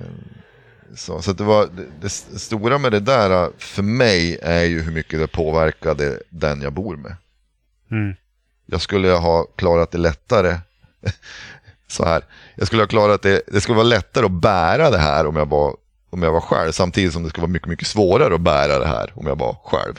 så, 0.95 1.23
så 1.23 1.33
det, 1.33 1.45
var, 1.45 1.67
det, 1.67 1.87
det, 2.01 2.09
stora 2.39 2.79
med 2.79 2.93
det 2.93 3.01
där 3.01 3.51
för 3.59 3.83
mig 3.83 4.39
är 4.43 4.65
ju 4.65 4.81
hur 4.81 4.93
mycket 4.93 5.21
det 5.21 5.27
påverkade 5.27 6.23
den 6.31 6.63
jag 6.63 6.73
bor 6.73 6.97
med. 6.97 7.17
Mm. 7.91 8.15
Jag 8.67 8.81
skulle 8.81 9.11
ha 9.11 9.45
klarat 9.45 9.91
det 9.91 9.99
lättare 9.99 10.59
så 11.89 12.05
här. 12.05 12.23
Jag 12.55 12.67
skulle 12.67 12.83
ha 12.83 12.87
klarat 12.87 13.23
det, 13.23 13.43
det 13.47 13.61
skulle 13.61 13.77
vara 13.77 13.87
lättare 13.87 14.27
att 14.27 14.33
bära 14.33 14.91
det 14.91 14.99
här 14.99 15.27
om 15.27 15.37
jag 15.37 15.49
var, 15.49 15.77
om 16.11 16.23
jag 16.23 16.33
var 16.33 16.41
själv. 16.41 16.73
Samtidigt 16.73 17.13
som 17.13 17.23
det 17.23 17.29
skulle 17.29 17.43
vara 17.43 17.53
mycket, 17.53 17.69
mycket 17.69 17.87
svårare 17.87 18.35
att 18.35 18.41
bära 18.41 18.79
det 18.79 18.87
här 18.87 19.13
om 19.15 19.27
jag 19.27 19.39
var 19.39 19.57
själv. 19.65 19.95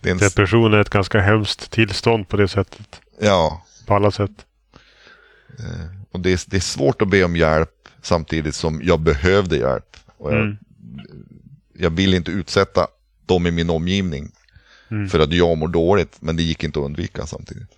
Det 0.00 0.08
är 0.08 0.12
en, 0.12 0.18
Depression 0.18 0.74
är 0.74 0.78
ett 0.78 0.90
ganska 0.90 1.20
hemskt 1.20 1.70
tillstånd 1.70 2.28
på 2.28 2.36
det 2.36 2.48
sättet. 2.48 3.00
ja, 3.20 3.62
På 3.86 3.94
alla 3.94 4.10
sätt. 4.10 4.30
eh, 5.58 5.86
och 6.10 6.20
det 6.20 6.32
är, 6.32 6.40
det 6.46 6.56
är 6.56 6.60
svårt 6.60 7.02
att 7.02 7.08
be 7.08 7.24
om 7.24 7.36
hjälp 7.36 7.79
samtidigt 8.02 8.54
som 8.54 8.80
jag 8.84 9.00
behövde 9.00 9.56
hjälp. 9.56 9.96
Och 10.16 10.32
jag, 10.32 10.40
Mm. 10.40 10.56
jag 11.72 11.90
vill 11.90 12.14
inte 12.14 12.30
utsätta 12.30 12.86
dem 13.26 13.46
i 13.46 13.50
min 13.50 13.70
omgivning 13.70 14.32
Mm. 14.90 15.08
för 15.08 15.18
att 15.18 15.32
jag 15.32 15.58
mår 15.58 15.68
dåligt, 15.68 16.16
men 16.20 16.36
det 16.36 16.42
gick 16.42 16.64
inte 16.64 16.78
att 16.78 16.84
undvika 16.84 17.26
samtidigt. 17.26 17.70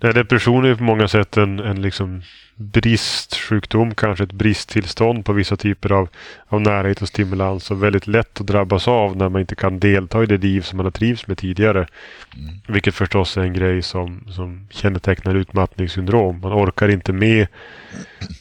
Nej, 0.00 0.14
depression 0.14 0.64
är 0.64 0.74
på 0.74 0.82
många 0.82 1.08
sätt 1.08 1.36
en, 1.36 1.58
en 1.58 1.82
liksom 1.82 2.22
bristsjukdom, 2.56 3.94
kanske 3.94 4.24
ett 4.24 4.32
bristtillstånd 4.32 5.24
på 5.24 5.32
vissa 5.32 5.56
typer 5.56 5.92
av, 5.92 6.08
av 6.48 6.60
närhet 6.60 7.02
och 7.02 7.08
stimulans 7.08 7.70
och 7.70 7.82
väldigt 7.82 8.06
lätt 8.06 8.40
att 8.40 8.46
drabbas 8.46 8.88
av 8.88 9.16
när 9.16 9.28
man 9.28 9.40
inte 9.40 9.54
kan 9.54 9.80
delta 9.80 10.22
i 10.22 10.26
det 10.26 10.36
liv 10.36 10.60
som 10.60 10.76
man 10.76 10.86
har 10.86 10.90
trivs 10.90 11.26
med 11.26 11.38
tidigare. 11.38 11.86
Vilket 12.66 12.94
förstås 12.94 13.36
är 13.36 13.42
en 13.42 13.52
grej 13.52 13.82
som, 13.82 14.24
som 14.30 14.68
kännetecknar 14.70 15.34
utmattningssyndrom. 15.34 16.40
Man 16.40 16.52
orkar 16.52 16.88
inte 16.88 17.12
med 17.12 17.46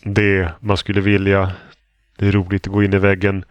det 0.03 0.49
man 0.59 0.77
skulle 0.77 1.01
vilja. 1.01 1.51
Det 2.17 2.27
är 2.27 2.31
roligt 2.31 2.67
att 2.67 2.73
gå 2.73 2.83
in 2.83 2.93
i 2.93 2.97
väggen. 2.97 3.45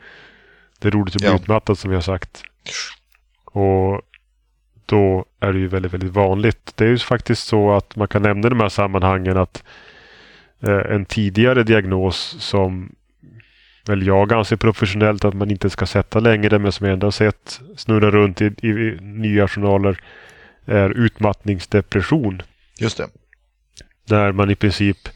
Det 0.79 0.89
är 0.89 0.93
roligt 0.93 1.17
att 1.17 1.23
bli 1.23 1.31
Ja. 1.31 1.37
utmattad 1.37 1.79
som 1.79 1.91
vi 1.91 1.97
har 1.97 2.03
sagt. 2.03 2.43
Och 3.45 4.03
då 4.87 5.25
är 5.41 5.53
det 5.53 5.59
ju 5.59 5.69
väldigt, 5.69 5.93
väldigt 5.93 6.13
vanligt. 6.13 6.54
Det 6.75 6.85
är 6.85 6.89
ju 6.89 6.99
faktiskt 6.99 7.47
så 7.47 7.73
att 7.73 7.97
man 7.97 8.09
kan 8.09 8.23
nämna 8.23 8.47
i 8.47 8.51
de 8.51 8.61
här 8.61 8.69
sammanhangen 8.69 9.37
att 9.37 9.65
eh, 10.61 10.95
en 10.95 11.05
tidigare 11.05 11.63
diagnos 11.63 12.37
som 12.39 12.95
väl 13.87 14.07
jag 14.07 14.33
anser 14.33 14.57
professionellt 14.57 15.25
att 15.25 15.35
man 15.35 15.51
inte 15.51 15.71
ska 15.71 15.87
sätta 15.87 16.21
längre 16.21 16.59
men 16.59 16.73
som 16.73 16.87
jag 16.87 16.93
ändå 16.93 17.07
har 17.07 17.13
sett 17.13 17.61
snurra 17.77 18.11
runt 18.11 18.41
i, 18.41 18.45
i, 18.63 18.69
i 18.69 18.99
nya 19.01 19.49
journaler 19.49 20.01
är 20.65 20.91
utmattningsdepression. 20.91 22.43
Just 22.81 22.97
det. 22.97 23.09
Där 24.05 24.33
man 24.33 24.51
i 24.51 24.55
princip 24.55 25.09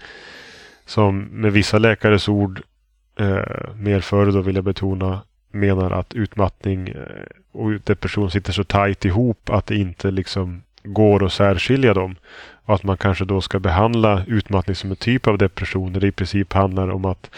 som 0.87 1.19
med 1.19 1.53
vissa 1.53 1.79
läkares 1.79 2.29
ord 2.29 2.63
eh, 3.19 3.75
mer 3.75 4.01
före 4.01 4.31
då 4.31 4.41
vill 4.41 4.55
jag 4.55 4.65
betona 4.65 5.21
menar 5.51 5.91
att 5.91 6.15
utmattning 6.15 6.89
eh, 6.89 7.03
och 7.53 7.73
depression 7.73 8.31
sitter 8.31 8.53
så 8.53 8.65
tajt 8.65 9.05
ihop 9.05 9.51
att 9.51 9.67
det 9.67 9.77
inte 9.77 10.11
liksom 10.11 10.63
går 10.93 11.27
att 11.27 11.33
särskilja 11.33 11.95
dem. 11.95 12.17
Och 12.65 12.75
att 12.75 12.83
man 12.83 12.97
kanske 12.97 13.25
då 13.25 13.41
ska 13.41 13.59
behandla 13.59 14.23
utmattning 14.27 14.77
som 14.77 14.91
en 14.91 14.97
typ 14.97 15.27
av 15.27 15.39
depression 15.39 15.93
där 15.93 16.01
det 16.01 16.07
i 16.07 16.13
princip 16.13 16.53
handlar 16.53 16.89
om 16.89 17.05
att 17.05 17.31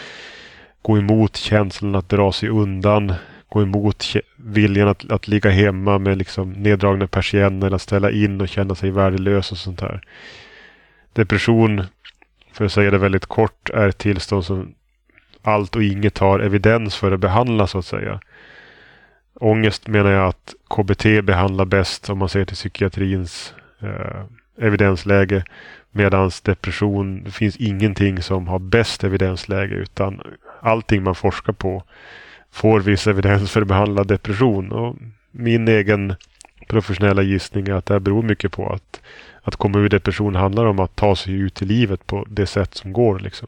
gå 0.81 0.97
emot 0.97 1.37
känslan 1.37 1.95
att 1.95 2.09
dra 2.09 2.31
sig 2.31 2.49
undan. 2.49 3.13
Gå 3.49 3.61
emot 3.61 4.05
viljan 4.35 4.87
att, 4.87 5.11
att 5.11 5.27
ligga 5.27 5.49
hemma 5.49 5.97
med 5.99 6.17
liksom 6.17 6.51
neddragna 6.51 7.07
persienner, 7.07 7.71
att 7.71 7.81
ställa 7.81 8.11
in 8.11 8.41
och 8.41 8.49
känna 8.49 8.75
sig 8.75 8.91
värdelös 8.91 9.51
och 9.51 9.57
sånt 9.57 9.81
här. 9.81 10.01
Depression, 11.13 11.83
för 12.53 12.65
att 12.65 12.71
säga 12.71 12.91
det 12.91 12.97
väldigt 12.97 13.25
kort, 13.25 13.69
är 13.69 13.87
ett 13.87 13.97
tillstånd 13.97 14.45
som 14.45 14.73
allt 15.41 15.75
och 15.75 15.83
inget 15.83 16.17
har 16.17 16.39
evidens 16.39 16.95
för 16.95 17.11
att 17.11 17.19
behandla 17.19 17.67
så 17.67 17.77
att 17.79 17.85
säga. 17.85 18.19
Ångest 19.43 19.87
menar 19.87 20.11
jag 20.11 20.27
att 20.27 20.53
KBT 20.69 21.05
behandlar 21.23 21.65
bäst 21.65 22.09
om 22.09 22.17
man 22.17 22.29
ser 22.29 22.45
till 22.45 22.55
psykiatrins 22.55 23.53
eh, 23.79 24.23
evidensläge. 24.57 25.43
Medan 25.91 26.31
depression, 26.43 27.23
det 27.23 27.31
finns 27.31 27.57
ingenting 27.57 28.21
som 28.21 28.47
har 28.47 28.59
bäst 28.59 29.03
evidensläge 29.03 29.75
utan 29.75 30.21
allting 30.61 31.03
man 31.03 31.15
forskar 31.15 31.53
på 31.53 31.83
får 32.51 32.79
viss 32.79 33.07
evidens 33.07 33.51
för 33.51 33.61
att 33.61 33.67
behandla 33.67 34.03
depression. 34.03 34.71
Och 34.71 34.95
min 35.31 35.67
egen 35.67 36.15
professionella 36.67 37.21
gissning 37.21 37.67
är 37.67 37.73
att 37.73 37.85
det 37.85 37.93
här 37.93 37.99
beror 37.99 38.23
mycket 38.23 38.51
på 38.51 38.73
att, 38.73 39.01
att 39.41 39.55
komma 39.55 39.79
ur 39.79 39.89
depression 39.89 40.35
handlar 40.35 40.65
om 40.65 40.79
att 40.79 40.95
ta 40.95 41.15
sig 41.15 41.33
ut 41.33 41.61
i 41.61 41.65
livet 41.65 42.07
på 42.07 42.25
det 42.29 42.45
sätt 42.45 42.75
som 42.75 42.93
går. 42.93 43.19
Liksom. 43.19 43.47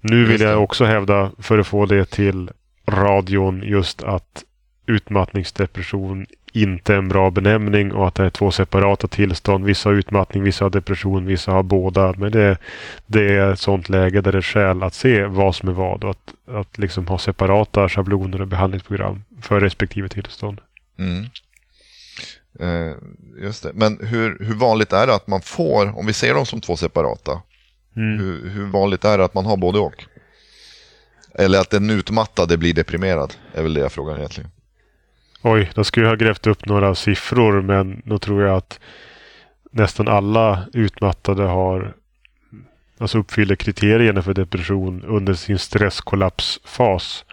Nu 0.00 0.24
vill 0.24 0.40
jag 0.40 0.62
också 0.62 0.84
hävda, 0.84 1.30
för 1.38 1.58
att 1.58 1.66
få 1.66 1.86
det 1.86 2.04
till 2.04 2.50
radion, 2.86 3.62
just 3.62 4.02
att 4.02 4.44
utmattningsdepression 4.86 6.26
inte 6.52 6.94
är 6.94 6.98
en 6.98 7.08
bra 7.08 7.30
benämning 7.30 7.92
och 7.92 8.08
att 8.08 8.14
det 8.14 8.24
är 8.24 8.30
två 8.30 8.50
separata 8.50 9.08
tillstånd. 9.08 9.64
Vissa 9.64 9.88
har 9.88 9.94
utmattning, 9.94 10.42
vissa 10.42 10.64
har 10.64 10.70
depression, 10.70 11.26
vissa 11.26 11.52
har 11.52 11.62
båda. 11.62 12.14
Men 12.16 12.32
det, 12.32 12.58
det 13.06 13.34
är 13.34 13.52
ett 13.52 13.60
sånt 13.60 13.88
läge 13.88 14.20
där 14.20 14.32
det 14.32 14.38
är 14.38 14.42
skäl 14.42 14.82
att 14.82 14.94
se 14.94 15.24
vad 15.24 15.54
som 15.54 15.68
är 15.68 15.72
vad 15.72 16.04
och 16.04 16.10
att, 16.10 16.34
att 16.48 16.78
liksom 16.78 17.06
ha 17.06 17.18
separata 17.18 17.88
schabloner 17.88 18.40
och 18.40 18.48
behandlingsprogram 18.48 19.24
för 19.42 19.60
respektive 19.60 20.08
tillstånd. 20.08 20.60
Mm. 20.98 21.24
Eh, 22.60 22.94
just 23.42 23.62
det. 23.62 23.72
Men 23.74 23.98
hur, 24.06 24.38
hur 24.44 24.54
vanligt 24.54 24.92
är 24.92 25.06
det 25.06 25.14
att 25.14 25.26
man 25.26 25.40
får, 25.40 25.98
om 25.98 26.06
vi 26.06 26.12
ser 26.12 26.34
dem 26.34 26.46
som 26.46 26.60
två 26.60 26.76
separata, 26.76 27.42
Mm. 27.96 28.18
hur, 28.18 28.48
hur 28.50 28.66
vanligt 28.66 29.04
är 29.04 29.18
det 29.18 29.24
att 29.24 29.34
man 29.34 29.46
har 29.46 29.56
både 29.56 29.78
och? 29.78 30.04
Eller 31.38 31.60
att 31.60 31.70
den 31.70 31.90
utmattade 31.90 32.56
blir 32.58 32.74
deprimerad, 32.74 33.34
är 33.54 33.62
väl 33.62 33.74
det 33.74 33.80
jag 33.80 33.92
frågar 33.92 34.16
egentligen. 34.18 34.50
Oj, 35.42 35.70
då 35.74 35.84
skulle 35.84 36.06
jag 36.06 36.10
ha 36.10 36.16
grävt 36.16 36.46
upp 36.46 36.66
några 36.66 36.94
siffror 36.94 37.62
men 37.62 38.02
då 38.04 38.18
tror 38.18 38.42
jag 38.42 38.56
att 38.56 38.80
nästan 39.70 40.08
alla 40.08 40.64
utmattade 40.72 41.42
har 41.42 41.94
alltså 42.98 43.18
uppfyller 43.18 43.54
kriterierna 43.56 44.22
för 44.22 44.34
depression 44.34 45.04
under 45.04 45.34
sin 45.34 45.58
stresskollapsfas. 45.58 47.24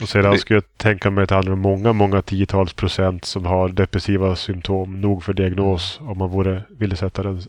Och 0.00 0.08
sedan 0.08 0.32
Det- 0.32 0.38
skulle 0.38 0.56
jag 0.56 0.76
tänka 0.78 1.10
mig 1.10 1.22
att 1.22 1.28
det 1.28 1.34
handlar 1.34 1.52
om 1.52 1.58
många, 1.60 1.92
många 1.92 2.22
tiotals 2.22 2.72
procent 2.72 3.24
som 3.24 3.46
har 3.46 3.68
depressiva 3.68 4.36
symptom 4.36 5.00
nog 5.00 5.24
för 5.24 5.32
diagnos 5.32 5.98
om 6.02 6.18
man 6.18 6.30
vore, 6.30 6.62
ville 6.70 6.96
sätta 6.96 7.22
den 7.22 7.42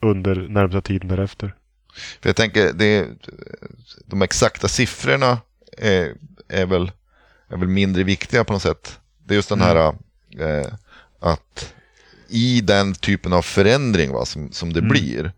under 0.00 0.34
närmsta 0.36 0.80
tiden 0.80 1.08
därefter. 1.08 1.54
För 2.20 2.28
jag 2.28 2.36
tänker, 2.36 2.72
det, 2.72 3.06
de 4.06 4.22
exakta 4.22 4.68
siffrorna 4.68 5.38
är, 5.78 6.14
är, 6.48 6.66
väl, 6.66 6.92
är 7.48 7.56
väl 7.56 7.68
mindre 7.68 8.02
viktiga 8.02 8.44
på 8.44 8.52
något 8.52 8.62
sätt. 8.62 8.98
Det 9.24 9.34
är 9.34 9.36
just 9.36 9.48
den 9.48 9.60
här 9.60 9.94
eh, 10.38 10.66
att 11.20 11.72
i 12.28 12.60
den 12.60 12.94
typen 12.94 13.32
av 13.32 13.42
förändring 13.42 14.12
va, 14.12 14.24
som, 14.24 14.52
som 14.52 14.72
det 14.72 14.78
Mm. 14.80 14.88
blir 14.90 15.32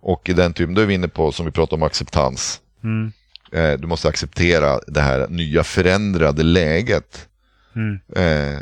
och 0.00 0.28
i 0.28 0.32
den 0.32 0.52
typen, 0.52 0.74
då 0.74 0.80
är 0.80 0.86
vi 0.86 0.94
inne 0.94 1.08
på 1.08 1.32
som 1.32 1.46
vi 1.46 1.52
pratar 1.52 1.76
om 1.76 1.82
acceptans. 1.82 2.60
Mm. 2.84 3.12
Eh, 3.52 3.72
du 3.72 3.86
måste 3.86 4.08
acceptera 4.08 4.80
det 4.86 5.00
här 5.00 5.28
nya 5.28 5.64
förändrade 5.64 6.42
läget. 6.42 7.28
Mm. 7.74 8.00
Eh, 8.16 8.60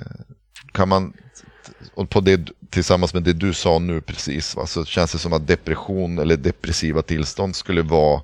kan 0.73 0.89
man, 0.89 1.13
och 1.97 2.11
på 2.11 2.21
det, 2.21 2.51
tillsammans 2.71 3.15
med 3.15 3.23
det 3.23 3.33
du 3.33 3.53
sa 3.55 3.79
nu 3.79 4.01
precis, 4.01 4.57
va, 4.57 4.67
så 4.67 4.85
känns 4.85 5.13
det 5.13 5.19
som 5.19 5.33
att 5.33 5.47
depression 5.47 6.19
eller 6.19 6.37
depressiva 6.37 7.03
tillstånd 7.03 7.57
skulle 7.57 7.83
vara 7.83 8.23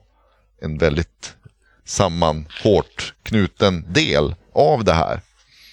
en 0.61 0.78
väldigt 0.78 1.37
samman, 1.85 2.46
hårt 2.62 3.14
knuten 3.22 3.85
del 3.88 4.35
av 4.52 4.85
det 4.85 4.92
här. 4.92 5.20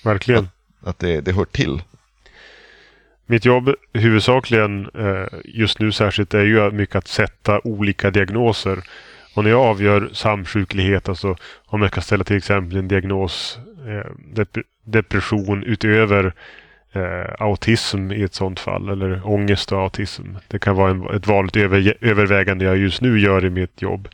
Verkligen. 0.03 0.49
Att 0.81 0.99
det, 0.99 1.21
det 1.21 1.31
hör 1.31 1.45
till. 1.45 1.81
Mitt 3.25 3.45
jobb 3.45 3.69
huvudsakligen 3.93 4.89
eh, 4.95 5.39
just 5.45 5.79
nu 5.79 5.91
särskilt 5.91 6.33
är 6.33 6.45
ju 6.45 6.71
mycket 6.71 6.95
att 6.95 7.07
sätta 7.07 7.61
olika 7.63 8.11
diagnoser. 8.11 8.83
Och 9.33 9.43
när 9.43 9.51
jag 9.51 9.61
avgör 9.61 10.09
samsjuklighet, 10.13 11.09
alltså 11.09 11.35
om 11.65 11.81
jag 11.81 11.91
kan 11.91 12.03
ställa 12.03 12.23
till 12.23 12.37
exempel 12.37 12.77
en 12.77 12.87
diagnos 12.87 13.57
eh, 13.87 14.11
dep- 14.33 14.63
depression 14.83 15.63
utöver 15.63 16.33
eh, 16.93 17.33
autism 17.39 18.11
i 18.11 18.23
ett 18.23 18.33
sådant 18.33 18.59
fall 18.59 18.89
eller 18.89 19.27
ångest 19.27 19.71
och 19.71 19.79
autism. 19.79 20.23
Det 20.47 20.59
kan 20.59 20.75
vara 20.75 20.91
en, 20.91 21.09
ett 21.15 21.27
vanligt 21.27 21.55
över, 21.55 21.93
övervägande 22.01 22.65
jag 22.65 22.77
just 22.77 23.01
nu 23.01 23.19
gör 23.19 23.45
i 23.45 23.49
mitt 23.49 23.81
jobb. 23.81 24.07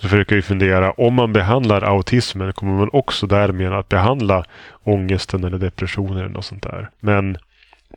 Så 0.00 0.08
försöker 0.08 0.34
jag 0.34 0.44
fundera, 0.44 0.92
om 0.92 1.14
man 1.14 1.32
behandlar 1.32 1.82
autismen 1.82 2.52
kommer 2.52 2.72
man 2.72 2.90
också 2.92 3.26
därmed 3.26 3.72
att 3.72 3.88
behandla 3.88 4.44
ångesten 4.82 5.44
eller 5.44 5.58
depressionen 5.58 6.18
eller 6.18 6.28
något 6.28 6.44
sånt 6.44 6.62
där. 6.62 6.90
Men 7.00 7.38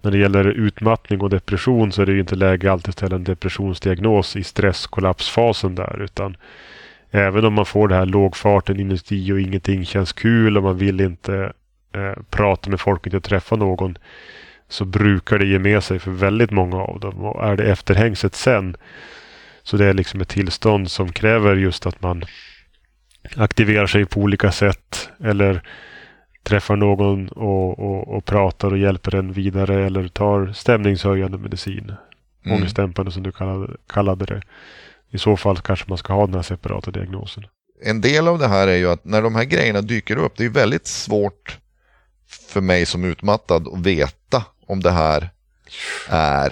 när 0.01 0.11
det 0.11 0.17
gäller 0.17 0.45
utmattning 0.45 1.21
och 1.21 1.29
depression 1.29 1.91
så 1.91 2.01
är 2.01 2.05
det 2.05 2.11
ju 2.11 2.19
inte 2.19 2.35
läge 2.35 2.71
alltid 2.71 2.89
att 2.89 2.95
ställa 2.95 3.15
en 3.15 3.23
depressionsdiagnos 3.23 4.35
i 4.35 4.43
stresskollapsfasen 4.43 5.75
där. 5.75 6.01
Utan 6.01 6.37
även 7.11 7.45
om 7.45 7.53
man 7.53 7.65
får 7.65 7.87
det 7.87 7.95
här 7.95 8.05
lågfarten 8.05 8.79
inuti 8.79 9.31
och 9.31 9.39
ingenting 9.39 9.85
känns 9.85 10.13
kul 10.13 10.57
och 10.57 10.63
man 10.63 10.77
vill 10.77 11.01
inte 11.01 11.53
eh, 11.93 12.23
prata 12.29 12.69
med 12.69 12.79
folk 12.79 12.99
och 12.99 13.07
inte 13.07 13.29
träffa 13.29 13.55
någon. 13.55 13.97
Så 14.69 14.85
brukar 14.85 15.39
det 15.39 15.45
ge 15.45 15.59
med 15.59 15.83
sig 15.83 15.99
för 15.99 16.11
väldigt 16.11 16.51
många 16.51 16.77
av 16.77 16.99
dem. 16.99 17.25
Och 17.25 17.43
är 17.43 17.55
det 17.55 17.71
efterhängset 17.71 18.35
sen 18.35 18.77
så 19.63 19.77
det 19.77 19.85
är 19.85 19.93
liksom 19.93 20.21
ett 20.21 20.29
tillstånd 20.29 20.91
som 20.91 21.11
kräver 21.11 21.55
just 21.55 21.85
att 21.85 22.01
man 22.01 22.23
aktiverar 23.35 23.87
sig 23.87 24.05
på 24.05 24.19
olika 24.19 24.51
sätt. 24.51 25.09
Eller 25.23 25.61
träffar 26.43 26.75
någon 26.75 27.29
och, 27.29 27.79
och, 27.79 28.17
och 28.17 28.25
pratar 28.25 28.71
och 28.71 28.77
hjälper 28.77 29.15
en 29.15 29.33
vidare 29.33 29.85
eller 29.85 30.07
tar 30.07 30.53
stämningshöjande 30.53 31.37
medicin. 31.37 31.93
Mm. 32.45 32.57
Ångestdämpande 32.57 33.11
som 33.11 33.23
du 33.23 33.31
kallade, 33.31 33.73
kallade 33.87 34.25
det. 34.25 34.41
I 35.09 35.17
så 35.17 35.37
fall 35.37 35.57
kanske 35.57 35.85
man 35.89 35.97
ska 35.97 36.13
ha 36.13 36.25
den 36.25 36.35
här 36.35 36.41
separata 36.41 36.91
diagnosen. 36.91 37.43
En 37.83 38.01
del 38.01 38.27
av 38.27 38.39
det 38.39 38.47
här 38.47 38.67
är 38.67 38.75
ju 38.75 38.91
att 38.91 39.05
när 39.05 39.21
de 39.21 39.35
här 39.35 39.43
grejerna 39.43 39.81
dyker 39.81 40.17
upp, 40.17 40.33
det 40.37 40.45
är 40.45 40.49
väldigt 40.49 40.87
svårt 40.87 41.59
för 42.31 42.61
mig 42.61 42.85
som 42.85 43.03
utmattad 43.05 43.67
att 43.67 43.79
veta 43.85 44.43
om 44.67 44.79
det 44.83 44.91
här 44.91 45.29
är 46.07 46.49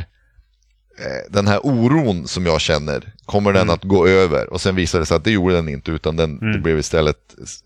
eh, 0.99 1.31
den 1.31 1.47
här 1.47 1.59
oron 1.65 2.27
som 2.27 2.45
jag 2.45 2.61
känner, 2.61 3.13
kommer 3.25 3.53
den 3.53 3.61
Mm. 3.61 3.73
att 3.73 3.83
gå 3.83 4.07
över? 4.07 4.53
Och 4.53 4.61
sen 4.61 4.75
visade 4.75 5.01
det 5.01 5.05
sig 5.05 5.17
att 5.17 5.23
det 5.23 5.31
gjorde 5.31 5.55
den 5.55 5.69
inte, 5.69 5.91
utan 5.91 6.15
den, 6.15 6.39
Mm. 6.39 6.53
det 6.53 6.59
blev 6.59 6.79
istället 6.79 7.17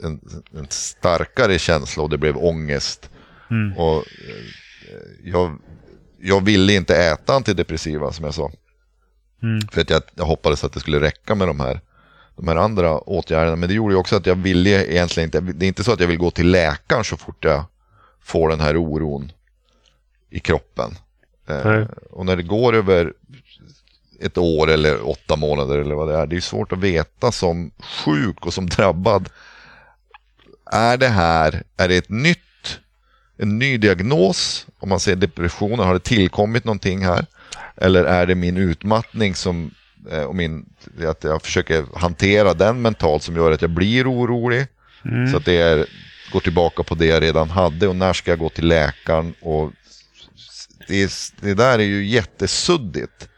en, 0.03 0.19
en 0.57 0.67
starkare 0.69 1.59
känsla 1.59 2.03
och 2.03 2.09
det 2.09 2.17
blev 2.17 2.37
ångest. 2.37 3.09
Mm. 3.51 3.77
Och 3.77 3.97
eh, 3.97 4.03
jag, 5.23 5.57
jag 6.21 6.45
ville 6.45 6.73
inte 6.73 6.95
äta 6.95 7.33
antidepressiva 7.33 8.11
som 8.11 8.25
jag 8.25 8.33
sa. 8.33 8.51
Mm. 9.43 9.67
För 9.71 9.81
att 9.81 9.89
jag, 9.89 10.01
jag 10.15 10.25
hoppades 10.25 10.63
att 10.63 10.73
det 10.73 10.79
skulle 10.79 10.99
räcka 10.99 11.35
med 11.35 11.47
de 11.47 11.59
här, 11.59 11.81
de 12.35 12.47
här 12.47 12.55
andra 12.55 12.97
åtgärderna. 12.99 13.55
Men 13.55 13.69
det 13.69 13.75
gjorde 13.75 13.93
ju 13.93 13.99
också 13.99 14.15
att 14.15 14.25
jag 14.25 14.35
ville 14.35 14.85
egentligen 14.85 15.27
inte, 15.27 15.39
det 15.39 15.65
är 15.65 15.67
inte 15.67 15.83
så 15.83 15.91
att 15.91 15.99
jag 15.99 16.07
vill 16.07 16.17
gå 16.17 16.31
till 16.31 16.47
läkaren 16.51 17.03
så 17.03 17.17
fort 17.17 17.45
jag 17.45 17.63
får 18.23 18.49
den 18.49 18.59
här 18.59 18.77
oron 18.77 19.31
i 20.29 20.39
kroppen. 20.39 20.97
Eh, 21.47 21.81
och 22.11 22.25
när 22.25 22.35
det 22.35 22.43
går 22.43 22.75
över 22.75 23.13
ett 24.19 24.37
år 24.37 24.69
eller 24.69 25.09
åtta 25.09 25.35
månader 25.35 25.77
eller 25.77 25.95
vad 25.95 26.07
det 26.07 26.17
är, 26.17 26.27
det 26.27 26.35
är 26.35 26.41
svårt 26.41 26.71
att 26.71 26.79
veta 26.79 27.31
som 27.31 27.71
sjuk 27.79 28.45
och 28.45 28.53
som 28.53 28.69
drabbad. 28.69 29.29
Är 30.71 30.97
det 30.97 31.07
här, 31.07 31.63
är 31.77 31.87
det 31.87 31.97
ett 31.97 32.09
nytt, 32.09 32.79
en 33.37 33.59
ny 33.59 33.77
diagnos? 33.77 34.67
Om 34.79 34.89
man 34.89 34.99
säger 34.99 35.17
depression, 35.17 35.79
har 35.79 35.93
det 35.93 35.99
tillkommit 35.99 36.65
någonting 36.65 37.05
här? 37.05 37.25
Eller 37.75 38.03
är 38.03 38.25
det 38.25 38.35
min 38.35 38.57
utmattning 38.57 39.35
som, 39.35 39.71
eh, 40.11 40.23
och 40.23 40.35
min, 40.35 40.65
att 41.07 41.23
jag 41.23 41.41
försöker 41.41 41.85
hantera 41.95 42.53
den 42.53 42.81
mentalt 42.81 43.23
som 43.23 43.35
gör 43.35 43.51
att 43.51 43.61
jag 43.61 43.71
blir 43.71 44.11
orolig? 44.11 44.67
Mm. 45.05 45.31
Så 45.31 45.37
att 45.37 45.45
det 45.45 45.57
är, 45.57 45.85
går 46.33 46.39
tillbaka 46.39 46.83
på 46.83 46.95
det 46.95 47.05
jag 47.05 47.21
redan 47.21 47.49
hade 47.49 47.87
och 47.87 47.95
när 47.95 48.13
ska 48.13 48.31
jag 48.31 48.39
gå 48.39 48.49
till 48.49 48.67
läkaren? 48.67 49.33
Och 49.41 49.71
det, 50.87 51.11
det 51.41 51.53
där 51.53 51.79
är 51.79 51.83
ju 51.83 52.05
jättesuddigt 52.05 53.29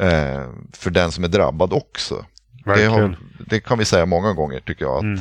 eh, 0.00 0.50
för 0.72 0.90
den 0.90 1.12
som 1.12 1.24
är 1.24 1.28
drabbad 1.28 1.72
också. 1.72 2.26
Det, 2.64 2.84
har, 2.84 3.18
det 3.46 3.60
kan 3.60 3.78
vi 3.78 3.84
säga 3.84 4.06
många 4.06 4.32
gånger 4.32 4.60
tycker 4.60 4.84
jag. 4.84 4.96
Att, 4.96 5.02
Mm. 5.02 5.20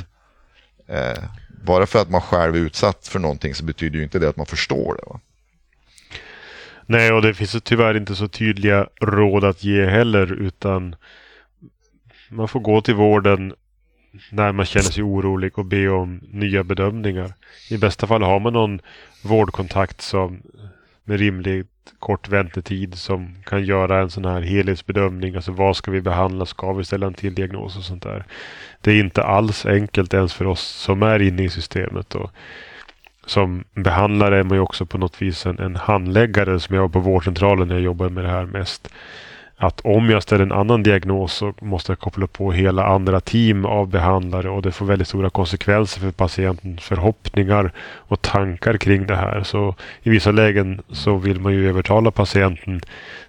eh, 0.87 1.23
bara 1.63 1.85
för 1.85 2.01
att 2.01 2.09
man 2.09 2.21
själv 2.21 2.55
är 2.55 2.59
utsatt 2.59 3.07
för 3.07 3.19
någonting 3.19 3.55
så 3.55 3.63
betyder 3.63 3.97
ju 3.97 4.03
inte 4.03 4.19
det 4.19 4.29
att 4.29 4.37
man 4.37 4.45
förstår 4.45 4.95
det. 4.95 5.09
Va? 5.09 5.19
Nej, 6.85 7.11
och 7.11 7.21
det 7.21 7.33
finns 7.33 7.55
tyvärr 7.63 7.97
inte 7.97 8.15
så 8.15 8.27
tydliga 8.27 8.87
råd 9.01 9.43
att 9.43 9.63
ge 9.63 9.85
heller 9.85 10.33
utan 10.33 10.95
man 12.29 12.47
får 12.47 12.59
gå 12.59 12.81
till 12.81 12.95
vården 12.95 13.53
när 14.29 14.51
man 14.51 14.65
känner 14.65 14.91
sig 14.91 15.03
orolig 15.03 15.59
och 15.59 15.65
be 15.65 15.89
om 15.89 16.21
nya 16.31 16.63
bedömningar. 16.63 17.33
I 17.69 17.77
bästa 17.77 18.07
fall 18.07 18.23
har 18.23 18.39
man 18.39 18.53
någon 18.53 18.81
vårdkontakt 19.23 20.01
som 20.01 20.41
med 21.03 21.19
rimligt 21.19 21.67
kort 21.99 22.29
väntetid 22.29 22.95
som 22.95 23.35
kan 23.43 23.65
göra 23.65 24.01
en 24.01 24.09
sån 24.09 24.25
här 24.25 24.41
helhetsbedömning. 24.41 25.35
Alltså 25.35 25.51
vad 25.51 25.77
ska 25.77 25.91
vi 25.91 26.01
behandla? 26.01 26.45
Ska 26.45 26.73
vi 26.73 26.83
ställa 26.83 27.07
en 27.07 27.13
till 27.13 27.35
diagnos 27.35 27.77
och 27.77 27.83
sånt 27.83 28.03
där? 28.03 28.25
Det 28.81 28.91
är 28.91 28.99
inte 28.99 29.23
alls 29.23 29.65
enkelt 29.65 30.13
ens 30.13 30.33
för 30.33 30.47
oss 30.47 30.61
som 30.61 31.03
är 31.03 31.21
inne 31.21 31.43
i 31.43 31.49
systemet. 31.49 32.15
Och 32.15 32.31
som 33.25 33.63
behandlare 33.73 34.39
är 34.39 34.43
man 34.43 34.57
ju 34.57 34.61
också 34.61 34.85
på 34.85 34.97
något 34.97 35.21
vis 35.21 35.45
en, 35.45 35.59
en 35.59 35.75
handläggare 35.75 36.59
som 36.59 36.75
jag 36.75 36.81
var 36.81 36.89
på 36.89 36.99
vårdcentralen 36.99 37.67
när 37.67 37.75
jag 37.75 37.83
jobbade 37.83 38.09
med 38.09 38.23
det 38.23 38.29
här 38.29 38.45
mest. 38.45 38.89
Att 39.57 39.81
om 39.83 40.09
jag 40.09 40.23
ställer 40.23 40.43
en 40.43 40.51
annan 40.51 40.83
diagnos 40.83 41.33
så 41.33 41.53
måste 41.61 41.91
jag 41.91 41.99
koppla 41.99 42.27
på 42.27 42.51
hela 42.51 42.85
andra 42.85 43.19
team 43.19 43.65
av 43.65 43.87
behandlare 43.89 44.49
och 44.49 44.61
det 44.61 44.71
får 44.71 44.85
väldigt 44.85 45.07
stora 45.07 45.29
konsekvenser 45.29 45.99
för 45.99 46.11
patientens 46.11 46.81
förhoppningar 46.83 47.71
och 47.81 48.21
tankar 48.21 48.77
kring 48.77 49.07
det 49.07 49.15
här. 49.15 49.43
Så 49.43 49.75
i 50.03 50.09
vissa 50.09 50.31
lägen 50.31 50.81
så 50.91 51.17
vill 51.17 51.39
man 51.39 51.53
ju 51.53 51.69
övertala 51.69 52.11
patienten 52.11 52.81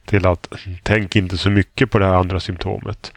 till 0.05 0.27
att 0.27 0.49
tänk 0.83 1.17
inte 1.17 1.39
så 1.39 1.51
mycket 1.51 1.91
på 1.91 1.99
det 1.99 2.07
här 2.07 2.15
andra 2.15 2.41
symptomet. 2.41 3.13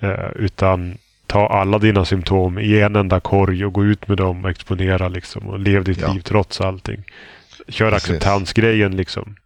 Eh, 0.00 0.30
utan 0.36 0.98
ta 1.26 1.46
alla 1.46 1.78
dina 1.78 2.04
symptom 2.04 2.58
i 2.58 2.80
en 2.80 2.96
enda 2.96 3.20
korg 3.20 3.64
och 3.64 3.72
gå 3.72 3.84
ut 3.84 4.08
med 4.08 4.16
dem 4.18 4.44
och 4.44 4.50
exponera 4.50 5.08
liksom 5.08 5.46
och 5.46 5.58
lev 5.58 5.84
ditt 5.84 6.00
Ja. 6.00 6.12
liv 6.12 6.20
trots 6.20 6.60
allting. 6.60 7.02
Kör 7.68 7.92
acceptansgrejen 7.92 8.96
liksom. 8.96 9.36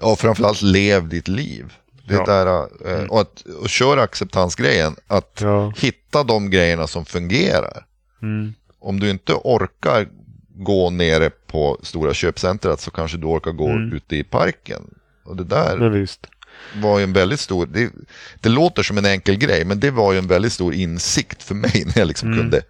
Ja, 0.00 0.16
framförallt 0.16 0.62
lev 0.62 1.08
ditt 1.08 1.28
liv. 1.28 1.72
Det 2.08 2.14
Ja. 2.14 2.24
där, 2.24 2.46
eh, 2.92 3.04
och, 3.04 3.20
att, 3.20 3.40
och 3.62 3.68
kör 3.68 3.96
acceptansgrejen. 3.96 4.96
Att 5.06 5.38
Ja. 5.42 5.72
hitta 5.76 6.22
de 6.22 6.50
grejerna 6.50 6.86
som 6.86 7.04
fungerar. 7.04 7.84
Mm. 8.22 8.54
Om 8.80 9.00
du 9.00 9.10
inte 9.10 9.32
orkar 9.34 10.08
gå 10.56 10.90
nere 10.90 11.30
på 11.30 11.78
stora 11.82 12.14
köpcentret 12.14 12.80
så 12.80 12.90
kanske 12.90 13.16
du 13.18 13.26
orkar 13.26 13.50
gå 13.52 13.68
Mm. 13.68 13.92
ute 13.92 14.16
i 14.16 14.24
parken. 14.24 14.82
Och 15.24 15.36
det 15.36 15.44
där 15.44 15.76
Men 15.76 15.92
visst. 15.92 16.26
var 16.82 16.98
ju 16.98 17.04
en 17.04 17.12
väldigt 17.12 17.40
stor, 17.40 17.66
det, 17.66 17.90
det 18.40 18.48
låter 18.48 18.82
som 18.82 18.98
en 18.98 19.04
enkel 19.06 19.36
grej, 19.36 19.64
men 19.64 19.80
det 19.80 19.90
var 19.90 20.12
ju 20.12 20.18
en 20.18 20.26
väldigt 20.26 20.52
stor 20.52 20.74
insikt 20.74 21.42
för 21.42 21.54
mig 21.54 21.82
när 21.86 21.98
jag 21.98 22.08
liksom 22.08 22.28
Mm. 22.32 22.40
kunde, 22.40 22.62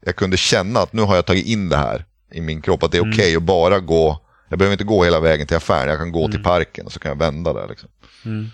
jag 0.00 0.16
kunde 0.16 0.36
känna 0.36 0.80
att 0.80 0.92
nu 0.92 1.02
har 1.02 1.14
jag 1.16 1.26
tagit 1.26 1.46
in 1.46 1.68
det 1.68 1.76
här 1.76 2.04
i 2.32 2.40
min 2.40 2.62
kropp, 2.62 2.82
att 2.82 2.92
det 2.92 2.98
är 2.98 3.02
Mm. 3.02 3.12
okej 3.14 3.36
att 3.36 3.42
bara 3.42 3.80
gå, 3.80 4.20
jag 4.48 4.58
behöver 4.58 4.72
inte 4.72 4.84
gå 4.84 5.04
hela 5.04 5.20
vägen 5.20 5.46
till 5.46 5.56
affären, 5.56 5.88
jag 5.88 5.98
kan 5.98 6.12
gå 6.12 6.28
till 6.28 6.42
parken 6.42 6.86
och 6.86 6.92
så 6.92 7.00
kan 7.00 7.08
jag 7.08 7.18
vända 7.18 7.52
där. 7.52 7.68
Liksom. 7.68 7.88
Mm. 8.24 8.46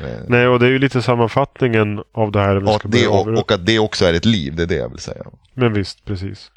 Eh, 0.00 0.20
Nej, 0.28 0.46
och 0.46 0.58
det 0.58 0.66
är 0.66 0.70
ju 0.70 0.78
lite 0.78 1.02
sammanfattningen 1.02 2.02
av 2.12 2.32
det 2.32 2.40
här. 2.40 2.56
vi 2.56 2.70
att 2.70 2.82
det, 2.84 3.06
och, 3.06 3.28
och 3.28 3.52
att 3.52 3.66
det 3.66 3.78
också 3.78 4.04
är 4.04 4.14
ett 4.14 4.24
liv, 4.24 4.56
det 4.56 4.62
är 4.62 4.66
det 4.66 4.74
jag 4.74 4.88
vill 4.88 4.98
säga. 4.98 5.24
Men 5.54 5.72
visst, 5.72 6.04
precis. 6.04 6.50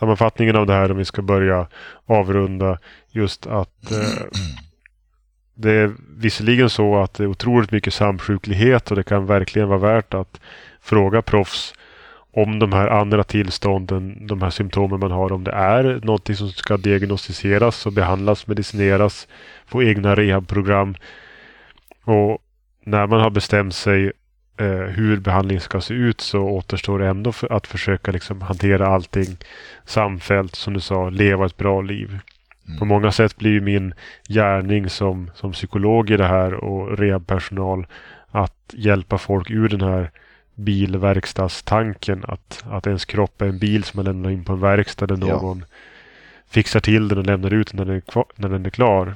Sammanfattningen 0.00 0.56
av 0.56 0.66
det 0.66 0.72
här 0.72 0.90
om 0.90 0.96
vi 0.96 1.04
ska 1.04 1.22
börja 1.22 1.66
avrunda 2.06 2.78
just 3.10 3.46
att 3.46 3.92
eh, 3.92 3.98
det 5.54 5.72
är 5.72 5.94
visserligen 6.16 6.70
så 6.70 7.02
att 7.02 7.14
det 7.14 7.22
är 7.22 7.28
otroligt 7.28 7.70
mycket 7.70 7.94
samsjuklighet 7.94 8.90
och 8.90 8.96
det 8.96 9.02
kan 9.02 9.26
verkligen 9.26 9.68
vara 9.68 9.78
värt 9.78 10.14
att 10.14 10.40
fråga 10.80 11.22
proffs 11.22 11.74
om 12.32 12.58
de 12.58 12.72
här 12.72 12.88
andra 12.88 13.24
tillstånden, 13.24 14.26
de 14.26 14.42
här 14.42 14.50
symptomen 14.50 15.00
man 15.00 15.10
har, 15.10 15.32
om 15.32 15.44
det 15.44 15.50
är 15.50 16.00
någonting 16.04 16.36
som 16.36 16.48
ska 16.48 16.76
diagnostiseras 16.76 17.86
och 17.86 17.92
behandlas, 17.92 18.46
medicineras, 18.46 19.28
få 19.66 19.82
egna 19.82 20.14
rehabprogram. 20.14 20.94
Och 22.04 22.38
när 22.84 23.06
man 23.06 23.20
har 23.20 23.30
bestämt 23.30 23.74
sig 23.74 24.12
eh, 24.56 24.66
hur 24.66 25.20
behandlingen 25.20 25.60
ska 25.60 25.80
se 25.80 25.94
ut 25.94 26.20
så 26.20 26.40
återstår 26.40 26.98
det 26.98 27.08
ändå 27.08 27.32
för 27.32 27.52
att 27.52 27.66
försöka 27.66 28.12
liksom 28.12 28.42
hantera 28.42 28.86
allting 28.86 29.36
samfällt, 29.84 30.54
som 30.54 30.74
du 30.74 30.80
sa, 30.80 31.10
leva 31.10 31.46
ett 31.46 31.56
bra 31.56 31.80
liv. 31.80 32.18
På 32.78 32.84
många 32.84 33.12
sätt 33.12 33.36
blir 33.36 33.60
min 33.60 33.94
gärning 34.28 34.90
som, 34.90 35.30
som 35.34 35.52
psykolog 35.52 36.10
i 36.10 36.16
det 36.16 36.26
här 36.26 36.54
och 36.54 36.98
rehabpersonal 36.98 37.86
att 38.30 38.74
hjälpa 38.76 39.18
folk 39.18 39.50
ur 39.50 39.68
den 39.68 39.80
här 39.80 40.10
bilverkstadstanken. 40.60 42.24
Att, 42.28 42.64
att 42.70 42.86
ens 42.86 43.04
kropp 43.04 43.42
är 43.42 43.46
en 43.46 43.58
bil 43.58 43.84
som 43.84 43.98
man 43.98 44.04
lämnar 44.04 44.30
in 44.30 44.44
på 44.44 44.52
en 44.52 44.60
verkstad 44.60 45.06
där 45.06 45.16
Ja. 45.20 45.26
någon 45.26 45.64
fixar 46.50 46.80
till 46.80 47.08
den 47.08 47.18
och 47.18 47.26
lämnar 47.26 47.52
ut 47.52 47.70
den 47.72 47.76
när 47.76 47.84
den 47.84 47.94
är, 47.96 48.24
när 48.36 48.48
den 48.48 48.66
är 48.66 48.70
klar. 48.70 49.14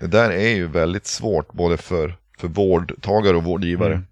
Det 0.00 0.06
där 0.06 0.30
är 0.30 0.48
ju 0.54 0.66
väldigt 0.66 1.06
svårt 1.06 1.52
både 1.52 1.76
för, 1.76 2.16
för 2.38 2.48
vårdtagare 2.48 3.36
och 3.36 3.44
vårdgivare 3.44 3.92
Mm. 3.94 4.06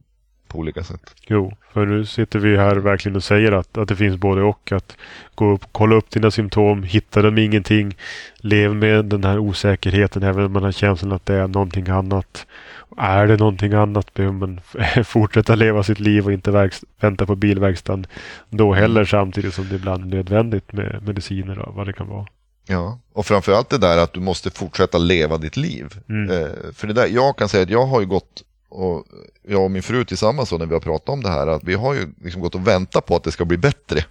På 0.48 0.58
olika 0.58 0.84
sätt. 0.84 1.14
Jo, 1.26 1.52
för 1.72 1.86
nu 1.86 2.04
sitter 2.04 2.38
vi 2.38 2.56
här 2.56 2.76
verkligen 2.76 3.16
och 3.16 3.24
säger 3.24 3.52
att, 3.52 3.78
att 3.78 3.88
det 3.88 3.96
finns 3.96 4.16
både 4.16 4.42
och. 4.42 4.72
Att 4.72 4.96
gå 5.34 5.52
upp, 5.52 5.64
kolla 5.72 5.96
upp 5.96 6.10
dina 6.10 6.30
symptom, 6.30 6.82
hitta 6.82 7.22
dem 7.22 7.38
ingenting, 7.38 7.96
lev 8.36 8.74
med 8.74 9.04
den 9.04 9.24
här 9.24 9.38
osäkerheten 9.38 10.22
även 10.22 10.44
om 10.44 10.52
man 10.52 10.62
har 10.62 10.72
känslan 10.72 11.12
att 11.12 11.26
det 11.26 11.34
är 11.34 11.48
någonting 11.48 11.88
annat. 11.88 12.46
Är 12.96 13.26
det 13.26 13.36
någonting 13.36 13.72
annat 13.72 14.14
behöver 14.14 14.36
man 14.36 14.60
fortsätta 15.04 15.54
leva 15.54 15.82
sitt 15.82 16.00
liv 16.00 16.26
och 16.26 16.32
inte 16.32 16.70
vänta 17.00 17.26
på 17.26 17.36
bilverkstaden 17.36 18.06
då 18.50 18.72
heller 18.72 19.04
samtidigt 19.04 19.54
som 19.54 19.68
det 19.68 19.74
ibland 19.74 20.04
är 20.04 20.16
nödvändigt 20.16 20.72
med 20.72 21.02
mediciner 21.06 21.58
och 21.58 21.74
vad 21.74 21.86
det 21.86 21.92
kan 21.92 22.08
vara. 22.08 22.26
Ja, 22.68 22.98
och 23.12 23.26
framförallt 23.26 23.68
det 23.68 23.78
där 23.78 23.98
att 23.98 24.12
du 24.12 24.20
måste 24.20 24.50
fortsätta 24.50 24.98
leva 24.98 25.38
ditt 25.38 25.56
liv. 25.56 25.94
Mm. 26.08 26.30
Eh, 26.30 26.50
för 26.72 26.86
det 26.86 26.92
där, 26.92 27.06
jag 27.06 27.36
kan 27.36 27.48
säga 27.48 27.62
att 27.62 27.70
jag 27.70 27.86
har 27.86 28.00
ju 28.00 28.06
gått, 28.06 28.42
och 28.76 29.04
jag 29.48 29.62
och 29.64 29.70
min 29.70 29.82
fru 29.82 30.04
tillsammans 30.04 30.48
så 30.48 30.58
när 30.58 30.66
vi 30.66 30.72
har 30.74 30.80
pratat 30.80 31.08
om 31.08 31.22
det 31.22 31.28
här, 31.30 31.46
att 31.46 31.64
vi 31.64 31.74
har 31.74 31.94
ju 31.94 32.06
liksom 32.24 32.42
gått 32.42 32.54
och 32.54 32.66
väntat 32.66 33.06
på 33.06 33.16
att 33.16 33.24
det 33.24 33.32
ska 33.32 33.44
bli 33.44 33.56
bättre. 33.56 34.04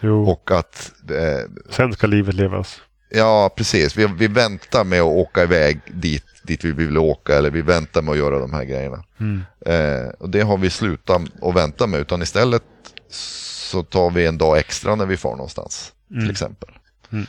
Jo, 0.00 0.28
Och 0.30 0.50
att, 0.50 0.92
eh, 1.10 1.50
sen 1.70 1.92
ska 1.92 2.06
livet 2.06 2.34
levas. 2.34 2.80
ja 3.10 3.50
precis, 3.56 3.96
vi, 3.96 4.06
vi 4.18 4.26
väntar 4.26 4.84
med 4.84 5.00
att 5.00 5.06
åka 5.06 5.42
iväg 5.42 5.80
dit, 5.94 6.24
dit 6.42 6.64
vi 6.64 6.72
vill 6.72 6.98
åka 6.98 7.34
eller 7.38 7.50
vi 7.50 7.62
väntar 7.62 8.02
med 8.02 8.12
att 8.12 8.18
göra 8.18 8.38
de 8.38 8.52
här 8.52 8.64
grejerna. 8.64 9.04
Mm. 9.20 9.42
Eh, 9.66 10.08
och 10.18 10.30
det 10.30 10.40
har 10.40 10.56
vi 10.56 10.70
slutat 10.70 11.22
att 11.42 11.54
vänta 11.56 11.86
med, 11.86 12.00
utan 12.00 12.22
istället 12.22 12.62
så 13.10 13.82
tar 13.82 14.10
vi 14.10 14.26
en 14.26 14.38
dag 14.38 14.58
extra 14.58 14.94
när 14.94 15.06
vi 15.06 15.16
far 15.16 15.30
någonstans, 15.30 15.92
Mm. 16.10 16.22
till 16.22 16.30
exempel. 16.30 16.68
Mm. 17.12 17.26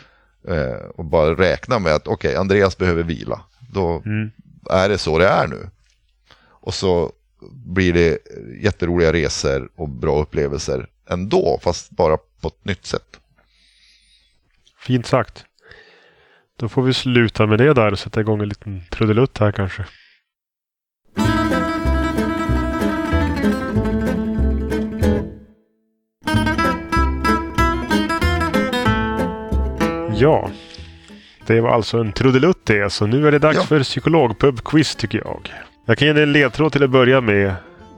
Eh, 0.47 0.75
och 0.95 1.05
bara 1.05 1.36
räkna 1.36 1.79
med 1.79 1.95
att 1.95 2.07
okej, 2.07 2.36
Andreas 2.36 2.77
behöver 2.77 3.03
vila. 3.03 3.41
Då 3.73 4.01
Mm. 4.05 4.31
är 4.69 4.89
det 4.89 4.97
så 4.97 5.17
det 5.17 5.27
är 5.27 5.47
nu. 5.47 5.69
Och 6.62 6.74
så 6.74 7.12
blir 7.52 7.93
det 7.93 8.17
jätteroliga 8.62 9.13
resor 9.13 9.69
och 9.76 9.89
bra 9.89 10.21
upplevelser 10.21 10.88
ändå, 11.10 11.60
fast 11.63 11.89
bara 11.89 12.17
på 12.17 12.47
ett 12.47 12.65
nytt 12.65 12.86
sätt. 12.86 13.19
Fint 14.80 15.06
sagt. 15.06 15.45
Då 16.60 16.69
får 16.69 16.82
vi 16.84 16.93
sluta 16.93 17.47
med 17.47 17.60
det 17.60 17.74
där 17.74 17.91
och 17.91 18.00
sätta 18.00 18.21
igång 18.21 18.41
en 18.41 18.50
liten 18.50 18.82
trudelutt 18.91 19.38
här 19.38 19.52
kanske. 19.52 19.86
Ja, 30.15 30.50
det 31.47 31.62
var 31.62 31.69
alltså 31.69 31.97
en 31.97 32.12
trudelutt 32.12 32.65
det. 32.65 32.89
Så 32.93 33.08
nu 33.08 33.28
är 33.28 33.32
det 33.32 33.39
dags 33.39 33.58
Ja. 33.58 33.63
för 33.63 33.80
psykologpub-quiz 33.80 34.95
tycker 34.97 35.17
jag. 35.17 35.50
Jag 35.91 35.97
kan 35.97 36.08
ge 36.08 36.13
dig 36.13 36.23
en 36.23 36.32
ledtråd 36.34 36.71
till 36.71 36.84
att 36.84 36.89
börja 36.89 37.21
med. 37.21 37.54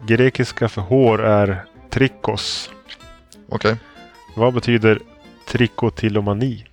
Grekiska 0.05 0.69
för 0.69 0.81
hår 0.81 1.21
är 1.25 1.65
trikos. 1.89 2.69
Okej. 3.49 3.75
Vad 4.35 4.53
betyder 4.53 4.99
trikotillomani? 5.47 6.65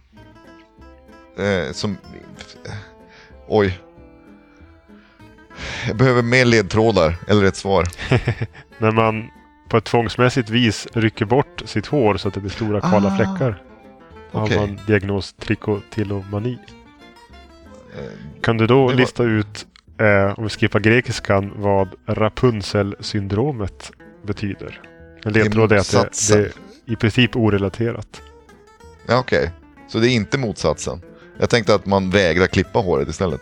Eh, 1.39 1.73
som... 1.73 1.97
Oj. 3.49 3.81
Jag 5.87 5.97
behöver 5.97 6.23
mer 6.23 6.45
ledtrådar, 6.45 7.17
eller 7.29 7.45
ett 7.45 7.57
svar. 7.57 7.87
När 8.79 8.91
man 8.91 9.31
på 9.69 9.77
ett 9.77 9.85
tvångsmässigt 9.85 10.51
vis 10.51 10.89
rycker 10.93 11.25
bort 11.25 11.63
sitt 11.65 11.87
hår 11.87 12.17
så 12.17 12.29
att 12.29 12.35
det 12.35 12.41
blir 12.41 12.51
stora 12.51 12.81
kala 12.81 13.09
Ah, 13.13 13.17
fläckar. 13.17 13.63
Då 14.33 14.39
okej. 14.41 14.59
har 14.59 14.67
man 14.67 14.79
diagnos 14.87 15.33
trikotillomani. 15.33 16.59
Eh, 17.99 18.41
Kan 18.43 18.57
du 18.57 18.67
då 18.67 18.75
Det 18.89 18.95
var- 18.95 19.01
lista 19.01 19.25
ut, 19.25 19.67
eh, 20.01 20.39
om 20.39 20.45
vi 20.45 20.51
skippar 20.51 20.81
grekiskan, 20.81 21.53
vad 21.57 21.89
Rapunzel-syndromet 22.07 23.93
betyder? 24.23 24.81
En 25.25 25.33
ledtråd 25.33 25.73
är 25.73 25.77
att 25.77 25.91
det, 25.91 26.35
det 26.35 26.45
är 26.45 26.53
i 26.87 26.97
princip 26.97 27.37
orelaterat. 27.37 28.23
Ja, 29.07 29.19
okej. 29.19 29.51
Så 29.89 29.99
det 29.99 30.09
är 30.09 30.15
inte 30.15 30.39
motsatsen. 30.39 31.01
Jag 31.39 31.51
tänkte 31.51 31.75
att 31.75 31.87
man 31.87 32.11
vägrar 32.11 32.47
klippa 32.47 32.79
håret 32.79 33.09
istället. 33.09 33.41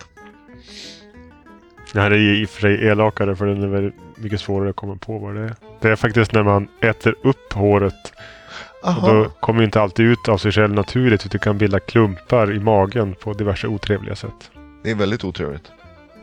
Det 1.93 2.01
här 2.01 2.11
är 2.11 2.43
i 2.43 2.45
och 2.45 2.49
för 2.49 2.61
sig 2.61 2.87
elakare 2.87 3.37
för 3.37 3.47
den 3.47 3.63
är 3.63 3.67
väldigt 3.67 3.95
mycket 4.17 4.41
svårare 4.41 4.71
att 4.71 4.77
komma 4.77 4.97
på 4.97 5.19
vad 5.19 5.35
det 5.35 5.41
är. 5.41 5.55
Det 5.81 5.89
är 5.89 5.97
faktiskt 5.97 6.33
när 6.33 6.43
man 6.43 6.69
äter 6.81 7.15
upp 7.23 7.53
håret 7.53 8.13
och 8.83 9.09
då 9.09 9.29
kommer 9.41 9.61
det 9.61 9.65
inte 9.65 9.81
alltid 9.81 10.07
ut 10.07 10.29
av 10.29 10.39
sig 10.39 10.53
själv 10.53 10.75
naturligt 10.75 11.27
utan 11.27 11.41
kan 11.41 11.59
bilda 11.59 11.81
klumpar 11.81 12.53
i 12.53 12.61
magen 12.61 13.15
på 13.15 13.33
diverse 13.33 13.67
otrevliga 13.67 14.17
sätt. 14.17 14.51
Det 14.83 14.91
är 14.91 14.95
väldigt 14.95 15.25
otrevligt. 15.25 15.73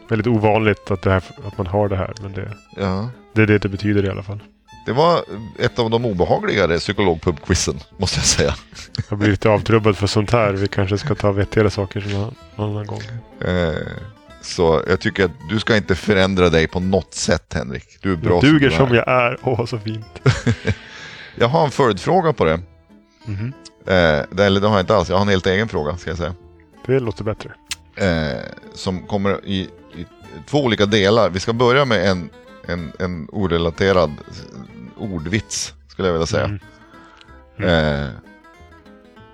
Väldigt 0.10 0.28
ovanligt 0.28 0.92
att, 0.92 1.06
här, 1.06 1.24
att 1.48 1.58
man 1.58 1.68
har 1.68 1.90
det 1.90 1.96
här 1.98 2.14
men 2.22 2.34
det, 2.34 2.52
Ja. 2.76 3.10
det 3.34 3.42
är 3.42 3.48
det 3.48 3.58
det 3.58 3.70
betyder 3.70 4.06
i 4.06 4.10
alla 4.10 4.24
fall. 4.24 4.40
Det 4.86 4.94
var 4.94 5.22
ett 5.60 5.80
av 5.80 5.90
de 5.90 6.06
obehagligare 6.06 6.78
psykologpub-quizen, 6.78 7.80
måste 7.98 8.18
jag 8.20 8.26
säga. 8.26 8.56
Jag 9.10 9.20
blir 9.20 9.30
lite 9.30 9.50
avtrubbad 9.50 9.98
för 9.98 10.08
sånt 10.08 10.32
här. 10.32 10.54
Vi 10.54 10.68
kanske 10.68 10.98
ska 10.98 11.16
ta 11.16 11.32
vettigare 11.32 11.70
saker 11.70 12.02
som 12.02 12.12
någon 12.12 12.36
annan 12.70 12.86
gång. 12.86 13.02
Eh, 13.50 13.76
så 14.42 14.82
jag 14.88 15.00
tycker 15.00 15.26
att 15.26 15.32
du 15.50 15.60
ska 15.60 15.76
inte 15.78 15.96
förändra 15.96 16.50
dig 16.50 16.68
på 16.68 16.80
något 16.80 17.14
sätt, 17.14 17.54
Henrik. 17.54 17.98
Du 18.02 18.12
är 18.12 18.16
bra 18.16 18.34
Jag 18.34 18.42
duger 18.44 18.70
du 18.70 18.76
som 18.76 18.92
är. 18.92 18.96
jag 18.96 19.08
är. 19.08 19.38
Åh, 19.44 19.66
så 19.66 19.80
fint. 19.80 20.22
Jag 21.36 21.48
har 21.48 21.66
en 21.66 21.72
följdfråga 21.72 22.34
på 22.34 22.46
det. 22.46 22.54
Eh, 23.88 24.26
det- 24.32 24.46
eller 24.46 24.62
det 24.62 24.68
har 24.68 24.76
jag 24.76 24.84
inte 24.84 24.96
alls. 24.96 25.10
Jag 25.10 25.16
har 25.16 25.22
en 25.22 25.28
helt 25.30 25.48
egen 25.48 25.68
fråga, 25.68 25.98
ska 25.98 26.10
jag 26.10 26.18
säga. 26.18 26.34
Det 26.86 27.00
låter 27.00 27.24
bättre. 27.24 27.52
eh, 27.98 28.40
som 28.74 29.08
kommer 29.08 29.46
i 29.46 29.70
två 30.48 30.64
olika 30.64 30.86
delar. 30.86 31.30
Vi 31.30 31.40
ska 31.40 31.54
börja 31.54 31.86
med 31.86 32.10
en, 32.10 32.30
en, 32.68 32.92
en 33.00 33.28
orelaterad 33.32 34.12
ordvits, 34.98 35.74
skulle 35.88 36.08
jag 36.08 36.14
vilja 36.14 36.28
säga. 36.28 36.60
Mm. 37.58 38.04
Eh, 38.04 38.10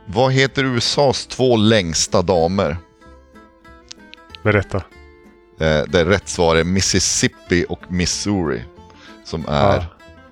vad 0.06 0.32
heter 0.32 0.64
USAs 0.64 1.28
två 1.28 1.58
längsta 1.58 2.22
damer? 2.22 2.78
Berätta. 4.44 4.78
Eh, 5.60 5.84
där 5.88 6.06
rätt 6.06 6.30
svar 6.30 6.56
är 6.56 6.64
Mississippi 6.64 7.66
och 7.70 7.92
Missouri. 7.92 8.64
Som 9.24 9.46
är 9.48 9.78
Ah, 9.78 9.86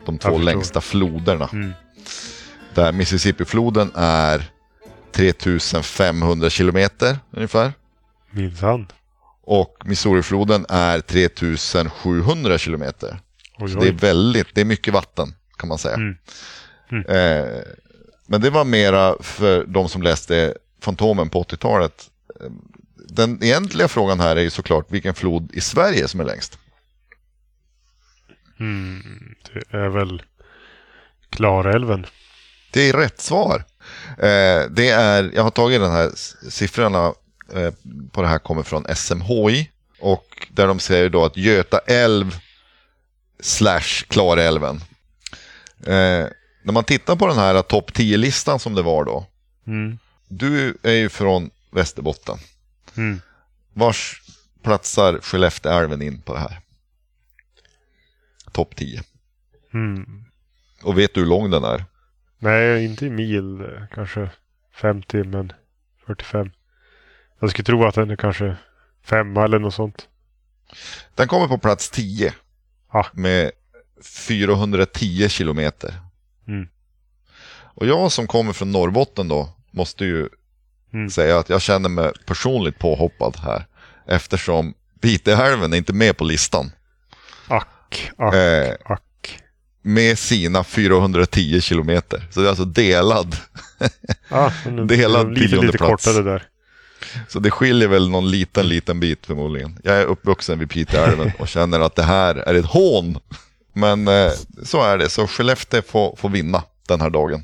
de 0.05 0.17
två 0.17 0.37
längsta 0.37 0.81
floderna. 0.81 1.49
Mm. 1.53 1.73
Där 2.73 2.91
Mississippifloden 2.91 3.91
är 3.95 4.51
3500 5.11 6.49
kilometer 6.49 7.19
ungefär. 7.31 7.73
Minsann. 8.31 8.87
Och 9.49 9.77
Missourifloden 9.85 10.65
är 10.69 10.99
3700 10.99 12.57
kilometer. 12.57 13.19
Så 13.59 13.65
det 13.79 13.87
är 13.87 13.91
väldigt, 13.91 14.55
det 14.55 14.61
är 14.61 14.65
mycket 14.65 14.93
vatten 14.93 15.33
kan 15.57 15.69
man 15.69 15.77
säga. 15.77 15.95
Mm. 15.95 16.15
Mm. 16.91 17.05
Eh, 17.05 17.61
men 18.27 18.41
det 18.41 18.49
var 18.49 18.65
mera 18.65 19.15
för 19.19 19.65
de 19.65 19.89
som 19.89 20.01
läste 20.01 20.53
Fantomen 20.81 21.29
på 21.29 21.43
80-talet. 21.43 22.09
Eh, 22.41 22.49
Den 22.95 23.43
egentliga 23.43 23.87
frågan 23.87 24.19
här 24.19 24.35
är 24.35 24.41
ju 24.41 24.49
såklart 24.49 24.91
vilken 24.91 25.13
flod 25.13 25.51
i 25.53 25.61
Sverige 25.61 26.07
som 26.07 26.19
är 26.19 26.25
längst. 26.25 26.59
Mm. 28.59 29.35
Det 29.53 29.77
är 29.77 29.89
väl 29.89 30.23
Klarälven. 31.29 32.05
Det 32.71 32.89
är 32.89 32.93
rätt 32.93 33.21
svar. 33.21 33.63
Eh, 34.09 34.69
det 34.69 34.89
är, 34.89 35.31
jag 35.35 35.43
har 35.43 35.51
tagit 35.51 35.81
den 35.81 35.91
här 35.91 36.11
siffrorna 36.49 37.13
på 38.11 38.21
det 38.21 38.27
här 38.27 38.39
kommer 38.39 38.63
från 38.63 38.95
SMHI. 38.95 39.69
Och 39.99 40.47
där 40.51 40.67
de 40.67 40.79
säger 40.79 41.09
då 41.09 41.25
att 41.25 41.37
Göta 41.37 41.79
älv 41.79 42.35
slash 43.39 44.05
Klarälven. 44.07 44.75
Eh, 45.79 46.27
när 46.63 46.71
man 46.73 46.83
tittar 46.83 47.15
på 47.15 47.27
den 47.27 47.37
här 47.37 47.61
topp 47.61 47.91
10-listan 47.91 48.59
som 48.59 48.75
det 48.75 48.81
var 48.81 49.05
då. 49.05 49.25
Mm. 49.67 49.97
Du 50.27 50.77
är 50.83 50.93
ju 50.93 51.09
från 51.09 51.49
Västerbotten. 51.71 52.37
Mm. 52.97 53.21
Vars 53.73 54.21
platsar 54.63 55.19
Skellefteälven 55.21 56.01
in 56.01 56.21
på 56.21 56.33
det 56.33 56.39
här? 56.39 56.59
Topp 58.51 58.75
10. 58.75 59.03
Mm. 59.73 60.23
Och 60.83 60.97
vet 60.97 61.13
du 61.13 61.19
hur 61.19 61.27
lång 61.27 61.51
den 61.51 61.63
är? 61.63 61.85
Nej, 62.39 62.85
inte 62.85 63.05
i 63.05 63.09
mil. 63.09 63.61
eh, 63.61 63.67
Kanske 63.93 64.29
50 64.73 65.23
men 65.23 65.53
45. 66.05 66.51
Jag 67.39 67.49
skulle 67.49 67.65
tro 67.65 67.85
att 67.85 67.95
den 67.95 68.09
är 68.11 68.15
kanske 68.15 68.55
femma 69.05 69.43
eller 69.43 69.59
något 69.59 69.73
sånt. 69.73 70.07
Den 71.15 71.27
kommer 71.27 71.47
på 71.47 71.57
plats 71.57 71.89
10. 71.89 72.33
Ah. 72.89 73.05
Med 73.13 73.51
410 74.27 75.29
kilometer. 75.29 75.93
Mm. 76.47 76.67
Och 77.75 77.87
jag 77.87 78.11
som 78.11 78.27
kommer 78.27 78.53
från 78.53 78.71
Norrbotten 78.71 79.27
då 79.27 79.49
måste 79.71 80.05
ju 80.05 80.29
Mm. 80.93 81.09
säga 81.09 81.37
att 81.39 81.49
jag 81.49 81.61
känner 81.61 81.89
mig 81.89 82.11
personligt 82.25 82.79
påhoppad 82.79 83.37
här. 83.37 83.65
Eftersom 84.07 84.73
Piteälven 85.01 85.73
är 85.73 85.77
inte 85.77 85.93
med 85.93 86.17
på 86.17 86.23
listan. 86.23 86.71
Ack, 87.47 88.11
ack, 88.17 88.33
Eh, 88.35 88.75
ack. 88.85 89.39
med 89.81 90.19
sina 90.19 90.63
410 90.63 91.61
kilometer. 91.61 92.27
Så 92.31 92.39
det 92.39 92.45
är 92.45 92.49
alltså 92.49 92.65
delad. 92.65 93.35
Ah, 94.29 94.51
Delad 94.87 95.37
lite, 95.37 95.55
lite 95.55 95.77
plats. 95.77 96.05
kortare 96.05 96.23
där. 96.23 96.47
Så 97.27 97.39
det 97.39 97.51
skiljer 97.51 97.87
väl 97.87 98.09
någon 98.09 98.31
liten, 98.31 98.67
liten 98.67 98.99
bit 98.99 99.25
förmodligen. 99.25 99.79
Jag 99.83 99.97
är 99.97 100.05
uppvuxen 100.05 100.59
vid 100.59 100.69
Piteälven 100.69 101.31
och 101.39 101.47
känner 101.47 101.79
att 101.79 101.95
det 101.95 102.03
här 102.03 102.35
är 102.35 102.53
ett 102.53 102.65
hån. 102.65 103.19
Men 103.73 104.07
eh, 104.07 104.31
så 104.63 104.83
är 104.83 104.97
det, 104.97 105.09
så 105.09 105.27
Skellefteå 105.27 105.81
får, 105.81 106.15
får 106.15 106.29
vinna 106.29 106.63
den 106.87 107.01
här 107.01 107.09
dagen. 107.09 107.43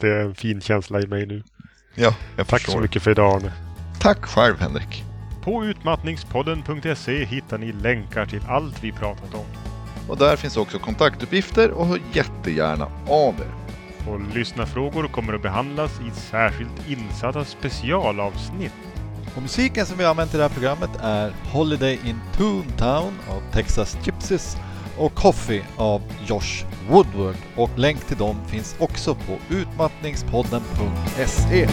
Det 0.00 0.08
är 0.08 0.20
en 0.20 0.34
fin 0.34 0.60
känsla 0.60 1.00
i 1.00 1.06
mig 1.06 1.26
nu. 1.26 1.42
Ja, 1.94 2.14
jag 2.36 2.46
Tack 2.46 2.60
förstår. 2.60 2.72
så 2.72 2.80
mycket 2.80 3.02
för 3.02 3.10
idag 3.10 3.36
Arne. 3.36 3.52
Tack 4.00 4.24
själv 4.26 4.60
Henrik. 4.60 5.04
På 5.42 5.64
utmattningspodden.se 5.64 7.24
hittar 7.24 7.58
ni 7.58 7.72
länkar 7.72 8.26
till 8.26 8.40
allt 8.48 8.84
vi 8.84 8.92
pratat 8.92 9.34
om. 9.34 9.46
Och 10.08 10.16
där 10.18 10.36
finns 10.36 10.56
också 10.56 10.78
kontaktuppgifter 10.78 11.70
och 11.70 11.86
hör 11.86 12.00
jättegärna 12.12 12.88
av 13.08 13.34
er. 13.34 13.54
Och 14.10 14.20
lyssnarfrågor 14.34 15.08
kommer 15.08 15.32
att 15.34 15.42
behandlas 15.42 15.90
i 16.00 16.20
särskilt 16.20 16.88
insatta 16.88 17.44
specialavsnitt. 17.44 18.72
Och 19.38 19.42
musiken 19.42 19.86
som 19.86 19.98
vi 19.98 20.04
har 20.04 20.10
använt 20.10 20.34
i 20.34 20.36
det 20.36 20.42
här 20.42 20.50
programmet 20.50 20.90
är 21.00 21.32
Holiday 21.52 21.98
in 22.04 22.20
Toontown 22.36 23.18
av 23.30 23.42
Texas 23.52 23.98
Gypsies 24.04 24.56
och 24.96 25.14
Coffee 25.14 25.64
av 25.76 26.02
Josh 26.26 26.64
Woodward. 26.90 27.36
Och 27.56 27.70
länk 27.76 28.04
till 28.04 28.16
dem 28.16 28.36
finns 28.46 28.76
också 28.78 29.14
på 29.14 29.54
utmattningspodden.se. 29.54 31.68